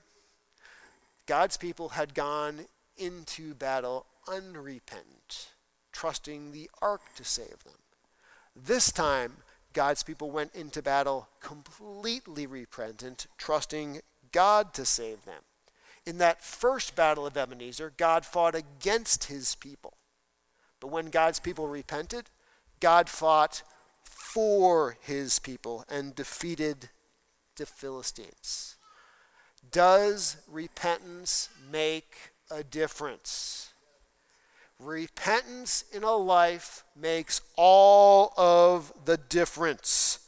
God's 1.26 1.57
people 1.57 1.91
had 1.91 2.14
gone 2.14 2.66
into 2.97 3.55
battle 3.55 4.07
unrepentant, 4.28 5.49
trusting 5.93 6.53
the 6.53 6.70
ark 6.80 7.01
to 7.16 7.24
save 7.24 7.64
them. 7.64 7.74
This 8.55 8.93
time, 8.93 9.39
God's 9.72 10.03
people 10.03 10.30
went 10.30 10.55
into 10.55 10.82
battle 10.82 11.28
completely 11.41 12.47
repentant, 12.47 13.26
trusting 13.37 14.01
God 14.32 14.72
to 14.74 14.84
save 14.84 15.24
them. 15.24 15.43
In 16.07 16.18
that 16.18 16.43
first 16.43 16.95
battle 16.95 17.26
of 17.26 17.37
Ebenezer, 17.37 17.93
God 17.97 18.24
fought 18.24 18.55
against 18.55 19.24
his 19.24 19.55
people. 19.57 19.95
But 20.81 20.89
when 20.89 21.07
God's 21.07 21.41
people 21.41 21.68
repented, 21.68 22.31
God 22.81 23.09
fought 23.09 23.62
for 24.05 24.97
his 25.01 25.39
people 25.39 25.85
and 25.89 26.14
defeated 26.14 26.91
the 27.57 27.66
Philistines. 27.66 28.77
Does 29.70 30.37
repentance 30.49 31.49
make 31.70 32.33
a 32.51 32.62
difference? 32.62 33.72
Repentance 34.79 35.85
in 35.93 36.03
a 36.03 36.16
life 36.16 36.85
makes 36.95 37.41
all 37.57 38.35
of 38.37 38.93
the 39.05 39.16
difference. 39.16 40.18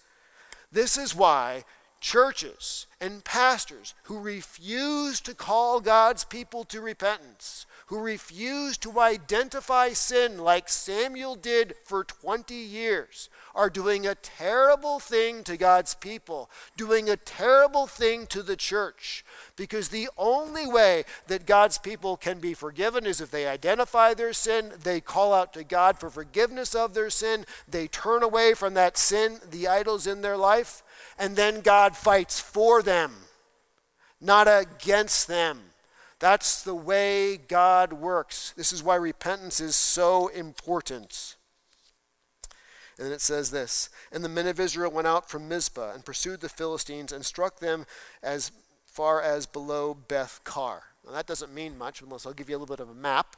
This 0.72 0.96
is 0.96 1.14
why 1.14 1.64
churches 2.00 2.86
and 3.00 3.24
pastors 3.24 3.94
who 4.04 4.18
refuse 4.18 5.20
to 5.20 5.34
call 5.34 5.80
God's 5.80 6.24
people 6.24 6.64
to 6.64 6.80
repentance, 6.80 7.66
who 7.88 7.98
refuse 7.98 8.76
to 8.76 9.00
identify 9.00 9.90
sin 9.90 10.36
like 10.36 10.68
Samuel 10.68 11.34
did 11.34 11.74
for 11.84 12.04
20 12.04 12.54
years, 12.54 13.30
are 13.54 13.70
doing 13.70 14.06
a 14.06 14.14
terrible 14.14 14.98
thing 14.98 15.42
to 15.44 15.56
God's 15.56 15.94
people, 15.94 16.50
doing 16.76 17.08
a 17.08 17.16
terrible 17.16 17.86
thing 17.86 18.26
to 18.26 18.42
the 18.42 18.56
church. 18.56 19.24
Because 19.56 19.88
the 19.88 20.10
only 20.18 20.66
way 20.66 21.04
that 21.28 21.46
God's 21.46 21.78
people 21.78 22.18
can 22.18 22.40
be 22.40 22.52
forgiven 22.52 23.06
is 23.06 23.22
if 23.22 23.30
they 23.30 23.48
identify 23.48 24.12
their 24.12 24.34
sin, 24.34 24.72
they 24.82 25.00
call 25.00 25.32
out 25.32 25.54
to 25.54 25.64
God 25.64 25.98
for 25.98 26.10
forgiveness 26.10 26.74
of 26.74 26.92
their 26.92 27.10
sin, 27.10 27.46
they 27.66 27.88
turn 27.88 28.22
away 28.22 28.52
from 28.52 28.74
that 28.74 28.98
sin, 28.98 29.38
the 29.50 29.66
idols 29.66 30.06
in 30.06 30.20
their 30.20 30.36
life, 30.36 30.82
and 31.18 31.36
then 31.36 31.62
God 31.62 31.96
fights 31.96 32.38
for 32.38 32.82
them, 32.82 33.12
not 34.20 34.46
against 34.46 35.26
them. 35.26 35.67
That's 36.20 36.62
the 36.62 36.74
way 36.74 37.36
God 37.36 37.92
works. 37.92 38.52
This 38.56 38.72
is 38.72 38.82
why 38.82 38.96
repentance 38.96 39.60
is 39.60 39.76
so 39.76 40.28
important. 40.28 41.36
And 42.98 43.06
then 43.06 43.12
it 43.12 43.20
says 43.20 43.50
this 43.50 43.88
And 44.10 44.24
the 44.24 44.28
men 44.28 44.48
of 44.48 44.58
Israel 44.58 44.90
went 44.90 45.06
out 45.06 45.30
from 45.30 45.48
Mizpah 45.48 45.92
and 45.94 46.04
pursued 46.04 46.40
the 46.40 46.48
Philistines 46.48 47.12
and 47.12 47.24
struck 47.24 47.60
them 47.60 47.86
as 48.22 48.50
far 48.86 49.22
as 49.22 49.46
below 49.46 49.94
Beth 49.94 50.40
Car. 50.42 50.82
Now, 51.06 51.12
that 51.12 51.26
doesn't 51.26 51.54
mean 51.54 51.78
much 51.78 52.02
unless 52.02 52.26
I'll 52.26 52.32
give 52.32 52.50
you 52.50 52.56
a 52.56 52.58
little 52.58 52.74
bit 52.74 52.82
of 52.82 52.90
a 52.90 52.94
map. 52.94 53.36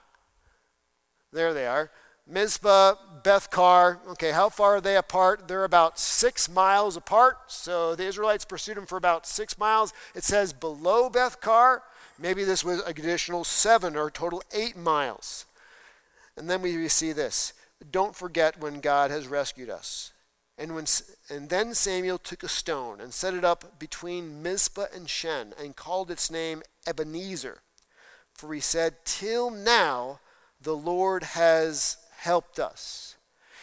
There 1.33 1.53
they 1.53 1.66
are. 1.66 1.91
Mizpah, 2.26 2.95
Beth 3.22 3.51
Car. 3.51 4.01
Okay, 4.09 4.31
how 4.31 4.49
far 4.49 4.76
are 4.76 4.81
they 4.81 4.97
apart? 4.97 5.49
They're 5.49 5.64
about 5.64 5.99
six 5.99 6.49
miles 6.49 6.97
apart. 6.97 7.37
So 7.49 7.95
the 7.95 8.07
Israelites 8.07 8.45
pursued 8.45 8.76
them 8.76 8.87
for 8.87 8.97
about 8.97 9.26
six 9.26 9.59
miles. 9.59 9.93
It 10.14 10.24
says 10.24 10.53
below 10.53 11.11
Beth 11.11 11.41
Car. 11.41 11.83
Maybe 12.21 12.45
this 12.45 12.62
was 12.62 12.81
an 12.81 12.89
additional 12.89 13.45
seven 13.45 13.97
or 13.97 14.11
total 14.11 14.43
eight 14.53 14.77
miles. 14.77 15.47
And 16.37 16.51
then 16.51 16.61
we 16.61 16.87
see 16.89 17.12
this. 17.12 17.55
Don't 17.91 18.14
forget 18.14 18.61
when 18.61 18.81
God 18.81 19.11
has 19.11 19.27
rescued 19.27 19.71
us. 19.71 20.12
And, 20.59 20.75
when, 20.75 20.85
and 21.31 21.49
then 21.49 21.73
Samuel 21.73 22.18
took 22.18 22.43
a 22.43 22.49
stone 22.49 23.01
and 23.01 23.14
set 23.14 23.33
it 23.33 23.45
up 23.45 23.79
between 23.79 24.43
Mizpah 24.43 24.87
and 24.95 25.09
Shen 25.09 25.55
and 25.59 25.75
called 25.75 26.11
its 26.11 26.31
name 26.31 26.62
Ebenezer. 26.87 27.62
For 28.35 28.53
he 28.53 28.61
said, 28.61 28.97
Till 29.07 29.51
now 29.51 30.21
the 30.61 30.77
Lord 30.77 31.23
has 31.23 31.97
helped 32.18 32.59
us. 32.59 33.16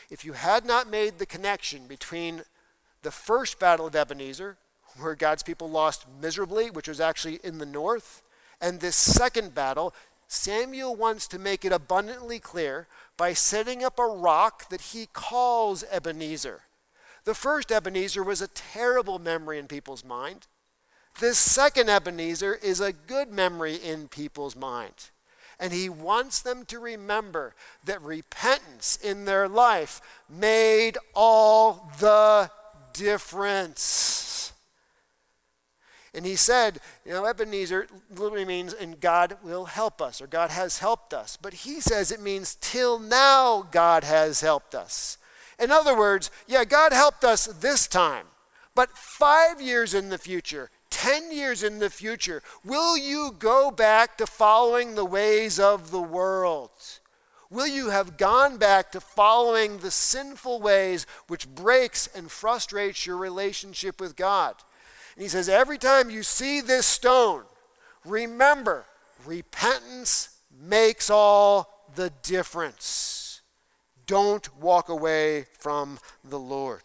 If 0.09 0.25
you 0.25 0.33
had 0.33 0.65
not 0.65 0.89
made 0.89 1.19
the 1.19 1.27
connection 1.27 1.85
between 1.85 2.41
the 3.03 3.11
first 3.11 3.59
battle 3.59 3.85
of 3.85 3.95
Ebenezer, 3.95 4.57
where 4.99 5.13
God's 5.13 5.43
people 5.43 5.69
lost 5.69 6.05
miserably, 6.19 6.71
which 6.71 6.87
was 6.87 6.99
actually 6.99 7.39
in 7.43 7.59
the 7.59 7.65
north, 7.67 8.23
and 8.59 8.79
this 8.79 8.95
second 8.95 9.53
battle, 9.53 9.93
Samuel 10.27 10.95
wants 10.95 11.27
to 11.27 11.39
make 11.39 11.63
it 11.63 11.71
abundantly 11.71 12.39
clear 12.39 12.87
by 13.15 13.33
setting 13.33 13.83
up 13.83 13.97
a 13.97 14.05
rock 14.05 14.69
that 14.69 14.81
he 14.81 15.07
calls 15.13 15.83
Ebenezer. 15.91 16.61
The 17.23 17.33
first 17.33 17.71
Ebenezer 17.71 18.23
was 18.23 18.41
a 18.41 18.47
terrible 18.47 19.19
memory 19.19 19.59
in 19.59 19.67
people's 19.67 20.03
mind. 20.03 20.47
This 21.19 21.37
second 21.37 21.89
Ebenezer 21.89 22.55
is 22.55 22.79
a 22.79 22.93
good 22.93 23.31
memory 23.31 23.75
in 23.75 24.07
people's 24.07 24.55
mind. 24.55 25.09
And 25.59 25.73
he 25.73 25.89
wants 25.89 26.41
them 26.41 26.65
to 26.65 26.79
remember 26.79 27.55
that 27.83 28.01
repentance 28.01 28.97
in 29.01 29.25
their 29.25 29.47
life 29.47 29.99
made 30.29 30.97
all 31.15 31.91
the 31.99 32.51
difference. 32.93 34.26
And 36.13 36.25
he 36.25 36.35
said, 36.35 36.79
you 37.05 37.11
know, 37.11 37.25
Ebenezer 37.25 37.87
literally 38.09 38.45
means, 38.45 38.73
and 38.73 38.99
God 38.99 39.37
will 39.43 39.65
help 39.65 40.01
us, 40.01 40.21
or 40.21 40.27
God 40.27 40.49
has 40.49 40.79
helped 40.79 41.13
us. 41.13 41.37
But 41.39 41.53
he 41.53 41.81
says 41.81 42.11
it 42.11 42.21
means, 42.21 42.57
till 42.61 42.99
now 42.99 43.67
God 43.71 44.03
has 44.03 44.41
helped 44.41 44.73
us. 44.73 45.17
In 45.59 45.71
other 45.71 45.97
words, 45.97 46.29
yeah, 46.47 46.65
God 46.65 46.93
helped 46.93 47.23
us 47.23 47.47
this 47.47 47.87
time, 47.87 48.25
but 48.75 48.95
five 48.97 49.59
years 49.59 49.93
in 49.93 50.09
the 50.09 50.19
future, 50.19 50.69
10 50.91 51.31
years 51.31 51.63
in 51.63 51.79
the 51.79 51.89
future, 51.89 52.43
will 52.63 52.97
you 52.97 53.35
go 53.37 53.71
back 53.71 54.17
to 54.17 54.27
following 54.27 54.95
the 54.95 55.05
ways 55.05 55.59
of 55.59 55.91
the 55.91 56.01
world? 56.01 56.71
Will 57.49 57.67
you 57.67 57.89
have 57.89 58.17
gone 58.17 58.57
back 58.57 58.91
to 58.91 58.99
following 58.99 59.77
the 59.77 59.91
sinful 59.91 60.59
ways 60.59 61.05
which 61.27 61.47
breaks 61.47 62.07
and 62.07 62.29
frustrates 62.29 63.05
your 63.05 63.17
relationship 63.17 64.01
with 64.01 64.15
God? 64.15 64.55
And 65.17 65.23
he 65.23 65.29
says, 65.29 65.49
every 65.49 65.79
time 65.79 66.11
you 66.11 66.21
see 66.21 66.61
this 66.61 66.85
stone, 66.85 67.41
remember, 68.05 68.85
repentance 69.25 70.37
makes 70.61 71.09
all 71.09 71.89
the 71.95 72.11
difference. 72.21 73.41
Don't 74.05 74.55
walk 74.61 74.89
away 74.89 75.47
from 75.57 75.97
the 76.23 76.37
Lord. 76.37 76.83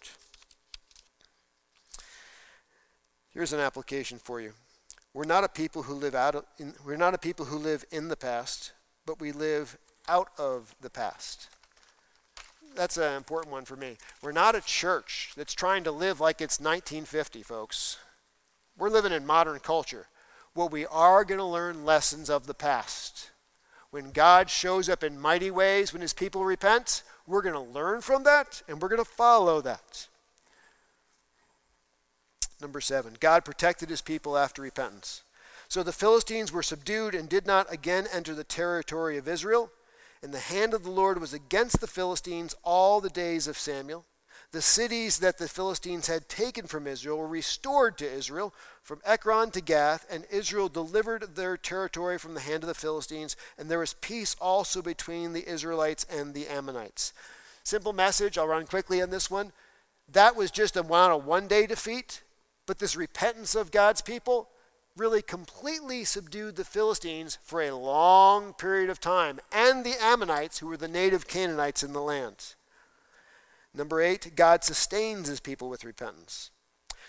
Here's 3.35 3.53
an 3.53 3.61
application 3.61 4.16
for 4.16 4.41
you. 4.41 4.55
We're 5.12 5.24
not 5.24 5.45
a 5.45 5.49
people 5.49 5.83
who 5.83 5.93
live 5.93 6.14
out 6.14 6.47
in, 6.59 6.72
we're 6.87 6.97
not 6.97 7.12
a 7.12 7.18
people 7.18 7.45
who 7.45 7.59
live 7.59 7.85
in 7.91 8.09
the 8.09 8.16
past, 8.16 8.72
but 9.05 9.20
we 9.20 9.30
live 9.30 9.76
out 10.09 10.28
of 10.39 10.74
the 10.80 10.89
past. 10.89 11.51
That's 12.74 12.97
an 12.97 13.12
important 13.12 13.53
one 13.53 13.66
for 13.66 13.76
me. 13.76 13.99
We're 14.22 14.33
not 14.33 14.55
a 14.55 14.62
church 14.62 15.33
that's 15.37 15.53
trying 15.53 15.85
to 15.85 15.93
live 15.93 16.18
like 16.18 16.41
it's 16.41 16.59
1950, 16.59 17.43
folks. 17.43 17.99
We're 18.79 18.91
living 18.91 19.12
in 19.12 19.27
modern 19.27 19.59
culture. 19.61 20.07
Well, 20.55 20.68
we 20.68 20.87
are 20.87 21.25
going 21.25 21.39
to 21.39 21.45
learn 21.45 21.85
lessons 21.85 22.29
of 22.29 22.47
the 22.47 22.55
past. 22.55 23.31
When 23.91 24.11
God 24.11 24.49
shows 24.51 24.89
up 24.89 25.05
in 25.05 25.20
mighty 25.20 25.51
ways, 25.51 25.93
when 25.93 26.03
his 26.03 26.12
people 26.12 26.45
repent, 26.45 27.03
we're 27.27 27.43
going 27.43 27.55
to 27.55 27.61
learn 27.61 28.01
from 28.01 28.25
that 28.25 28.62
and 28.66 28.81
we're 28.81 28.89
going 28.89 29.05
to 29.05 29.11
follow 29.11 29.61
that. 29.61 30.09
Number 32.61 32.81
seven, 32.81 33.16
God 33.20 33.45
protected 33.45 33.91
his 33.91 34.01
people 34.01 34.39
after 34.39 34.62
repentance. 34.62 35.23
So 35.68 35.83
the 35.83 35.93
Philistines 35.93 36.53
were 36.53 36.62
subdued 36.62 37.14
and 37.14 37.29
did 37.29 37.47
not 37.47 37.73
again 37.73 38.07
enter 38.12 38.35
the 38.35 38.45
territory 38.45 39.18
of 39.18 39.27
Israel. 39.27 39.70
And 40.23 40.33
the 40.33 40.39
hand 40.39 40.73
of 40.73 40.85
the 40.85 40.91
Lord 40.91 41.20
was 41.20 41.33
against 41.33 41.81
the 41.81 41.87
Philistines 41.87 42.55
all 42.62 43.01
the 43.01 43.11
days 43.11 43.49
of 43.49 43.59
Samuel. 43.59 44.05
The 44.53 44.62
cities 44.62 45.18
that 45.18 45.38
the 45.38 45.48
Philistines 45.48 46.09
had 46.09 46.28
taken 46.28 46.66
from 46.66 46.86
Israel 46.86 47.18
were 47.18 47.26
restored 47.26 47.96
to 47.98 48.11
Israel, 48.11 48.55
from 48.82 49.00
Ekron 49.05 49.50
to 49.53 49.62
Gath, 49.62 50.07
and 50.11 50.26
Israel 50.30 50.68
delivered 50.68 51.36
their 51.36 51.57
territory 51.57 52.18
from 52.18 52.34
the 52.34 52.40
hand 52.40 52.62
of 52.62 52.68
the 52.68 52.74
Philistines, 52.74 53.34
and 53.57 53.70
there 53.70 53.78
was 53.78 53.94
peace 53.94 54.36
also 54.40 54.82
between 54.82 55.32
the 55.32 55.48
Israelites 55.48 56.05
and 56.11 56.34
the 56.34 56.46
Ammonites. 56.48 57.14
Simple 57.64 57.94
message, 57.94 58.36
I'll 58.36 58.46
run 58.46 58.66
quickly 58.66 59.00
on 59.00 59.09
this 59.09 59.30
one. 59.30 59.53
That 60.11 60.36
was 60.36 60.50
just 60.50 60.76
a 60.76 60.82
one 60.82 61.48
day 61.48 61.66
defeat. 61.66 62.22
But 62.66 62.78
this 62.78 62.94
repentance 62.94 63.55
of 63.55 63.72
God's 63.72 64.03
people 64.03 64.48
really 64.96 65.22
completely 65.22 66.05
subdued 66.05 66.57
the 66.57 66.64
Philistines 66.64 67.38
for 67.42 67.62
a 67.62 67.74
long 67.74 68.53
period 68.53 68.90
of 68.90 69.00
time, 69.00 69.40
and 69.50 69.84
the 69.84 69.96
Ammonites, 70.00 70.59
who 70.59 70.66
were 70.66 70.76
the 70.76 70.88
native 70.88 71.26
Canaanites 71.26 71.82
in 71.82 71.92
the 71.92 72.03
land. 72.03 72.55
Number 73.75 74.01
eight, 74.01 74.33
God 74.35 74.64
sustains 74.64 75.29
his 75.29 75.41
people 75.41 75.68
with 75.68 75.85
repentance. 75.85 76.51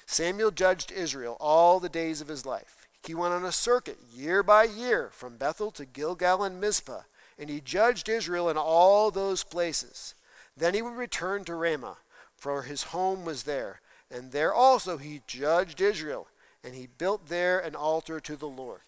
Samuel 0.06 0.52
judged 0.52 0.92
Israel 0.92 1.38
all 1.40 1.80
the 1.80 1.90
days 1.90 2.22
of 2.22 2.28
his 2.28 2.46
life. 2.46 2.88
He 3.06 3.14
went 3.14 3.34
on 3.34 3.44
a 3.44 3.52
circuit 3.52 4.00
year 4.14 4.44
by 4.44 4.64
year 4.64 5.10
from 5.12 5.38
Bethel 5.38 5.72
to 5.72 5.86
Gilgal 5.86 6.44
and 6.44 6.62
Mizpah, 6.62 7.02
and 7.38 7.50
he 7.50 7.60
judged 7.60 8.08
Israel 8.08 8.50
in 8.50 8.58
all 8.58 9.12
those 9.12 9.44
places. 9.44 10.16
Then 10.56 10.74
he 10.74 10.82
would 10.82 10.96
return 10.96 11.44
to 11.46 11.56
Ramah, 11.56 11.98
for 12.38 12.64
his 12.64 12.84
home 12.84 13.26
was 13.26 13.44
there 13.44 13.82
and 14.14 14.32
there 14.32 14.54
also 14.54 14.98
he 14.98 15.22
judged 15.26 15.82
Israel, 15.82 16.28
and 16.64 16.76
he 16.76 16.88
built 16.88 17.28
there 17.28 17.60
an 17.60 17.76
altar 17.76 18.20
to 18.20 18.36
the 18.36 18.48
Lord. 18.48 18.82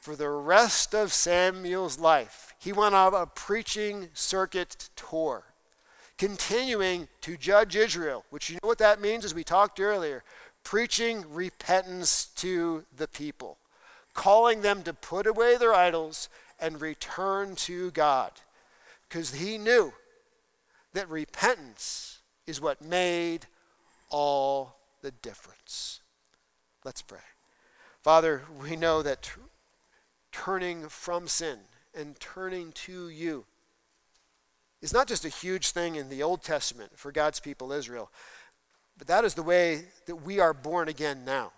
For 0.00 0.14
the 0.14 0.28
rest 0.28 0.94
of 0.94 1.12
Samuel's 1.12 1.98
life, 1.98 2.54
he 2.58 2.72
went 2.72 2.94
on 2.94 3.14
a 3.14 3.26
preaching 3.26 4.10
circuit 4.14 4.90
tour, 4.94 5.44
continuing 6.18 7.08
to 7.22 7.36
judge 7.36 7.76
Israel, 7.76 8.24
which 8.30 8.50
you 8.50 8.56
know 8.62 8.68
what 8.68 8.78
that 8.78 9.00
means, 9.00 9.24
as 9.24 9.34
we 9.34 9.44
talked 9.44 9.80
earlier 9.80 10.22
preaching 10.64 11.24
repentance 11.30 12.24
to 12.36 12.84
the 12.96 13.06
people, 13.06 13.58
calling 14.14 14.62
them 14.62 14.82
to 14.82 14.94
put 14.94 15.26
away 15.26 15.56
their 15.56 15.74
idols 15.74 16.28
and 16.58 16.80
return 16.80 17.54
to 17.54 17.90
God. 17.90 18.32
Because 19.06 19.34
he 19.34 19.58
knew 19.58 19.92
that 20.94 21.08
repentance 21.08 22.20
is 22.46 22.60
what 22.60 22.82
made 22.82 23.46
all 24.10 24.76
the 25.02 25.10
difference. 25.10 26.00
Let's 26.84 27.02
pray. 27.02 27.18
Father, 28.02 28.42
we 28.60 28.76
know 28.76 29.02
that 29.02 29.30
turning 30.32 30.88
from 30.88 31.28
sin 31.28 31.58
and 31.94 32.18
turning 32.18 32.72
to 32.72 33.08
you 33.08 33.44
is 34.84 34.92
not 34.92 35.08
just 35.08 35.24
a 35.24 35.30
huge 35.30 35.70
thing 35.70 35.96
in 35.96 36.10
the 36.10 36.22
Old 36.22 36.42
Testament 36.42 36.92
for 36.94 37.10
God's 37.10 37.40
people 37.40 37.72
Israel, 37.72 38.10
but 38.98 39.06
that 39.06 39.24
is 39.24 39.32
the 39.32 39.42
way 39.42 39.86
that 40.04 40.16
we 40.16 40.38
are 40.38 40.52
born 40.52 40.88
again 40.88 41.24
now. 41.24 41.52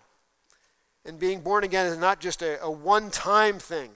And 1.03 1.19
being 1.19 1.41
born 1.41 1.65
again 1.65 1.87
is 1.87 1.97
not 1.97 2.21
just 2.21 2.41
a, 2.41 2.57
a 2.63 2.71
one 2.71 3.11
time 3.11 3.59
thing, 3.59 3.91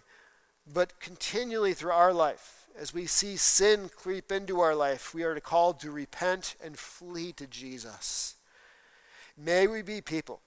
but 0.72 1.00
continually 1.00 1.74
through 1.74 1.94
our 1.94 2.12
life. 2.12 2.68
As 2.78 2.94
we 2.94 3.06
see 3.06 3.38
sin 3.38 3.90
creep 3.96 4.34
into 4.34 4.60
our 4.60 4.76
life, 4.76 5.14
we 5.14 5.24
are 5.24 5.40
called 5.40 5.80
to 5.80 5.92
repent 5.92 6.56
and 6.62 6.78
flee 6.78 7.32
to 7.34 7.48
Jesus. 7.48 8.36
May 9.38 9.66
we 9.66 9.82
be 9.82 10.02
people 10.02 10.42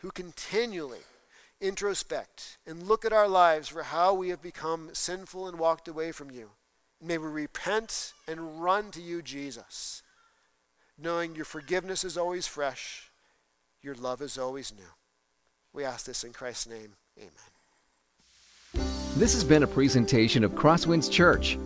who 0.00 0.10
continually 0.10 1.06
introspect 1.58 2.58
and 2.66 2.82
look 2.82 3.06
at 3.06 3.14
our 3.14 3.28
lives 3.28 3.68
for 3.68 3.84
how 3.84 4.12
we 4.12 4.28
have 4.28 4.42
become 4.42 4.90
sinful 4.92 5.48
and 5.48 5.58
walked 5.58 5.88
away 5.88 6.12
from 6.12 6.30
you. 6.30 6.50
May 7.02 7.16
we 7.16 7.28
repent 7.28 8.12
and 8.28 8.62
run 8.62 8.90
to 8.90 9.00
you, 9.00 9.22
Jesus, 9.22 10.02
knowing 10.98 11.34
your 11.34 11.46
forgiveness 11.46 12.04
is 12.04 12.18
always 12.18 12.46
fresh, 12.46 13.10
your 13.82 13.94
love 13.94 14.20
is 14.20 14.36
always 14.36 14.74
new. 14.76 14.84
We 15.72 15.84
ask 15.84 16.04
this 16.04 16.24
in 16.24 16.34
Christ's 16.34 16.66
name. 16.66 16.96
Amen. 17.16 17.30
This 19.16 19.32
has 19.32 19.44
been 19.44 19.62
a 19.62 19.66
presentation 19.66 20.44
of 20.44 20.52
Crosswinds 20.52 21.10
Church. 21.10 21.56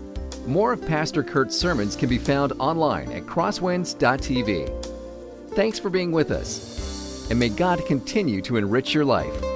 More 0.47 0.73
of 0.73 0.87
Pastor 0.87 1.25
Kurt's 1.25 1.59
sermons 1.59 1.97
can 1.97 2.09
be 2.09 2.19
found 2.19 2.53
online 2.61 3.11
at 3.11 3.25
crosswinds.tv. 3.25 4.85
Thanks 5.55 5.79
for 5.79 5.91
being 5.91 6.13
with 6.13 6.31
us, 6.31 7.29
and 7.31 7.39
may 7.39 7.49
God 7.49 7.85
continue 7.87 8.41
to 8.43 8.57
enrich 8.57 8.95
your 8.95 9.05
life. 9.05 9.54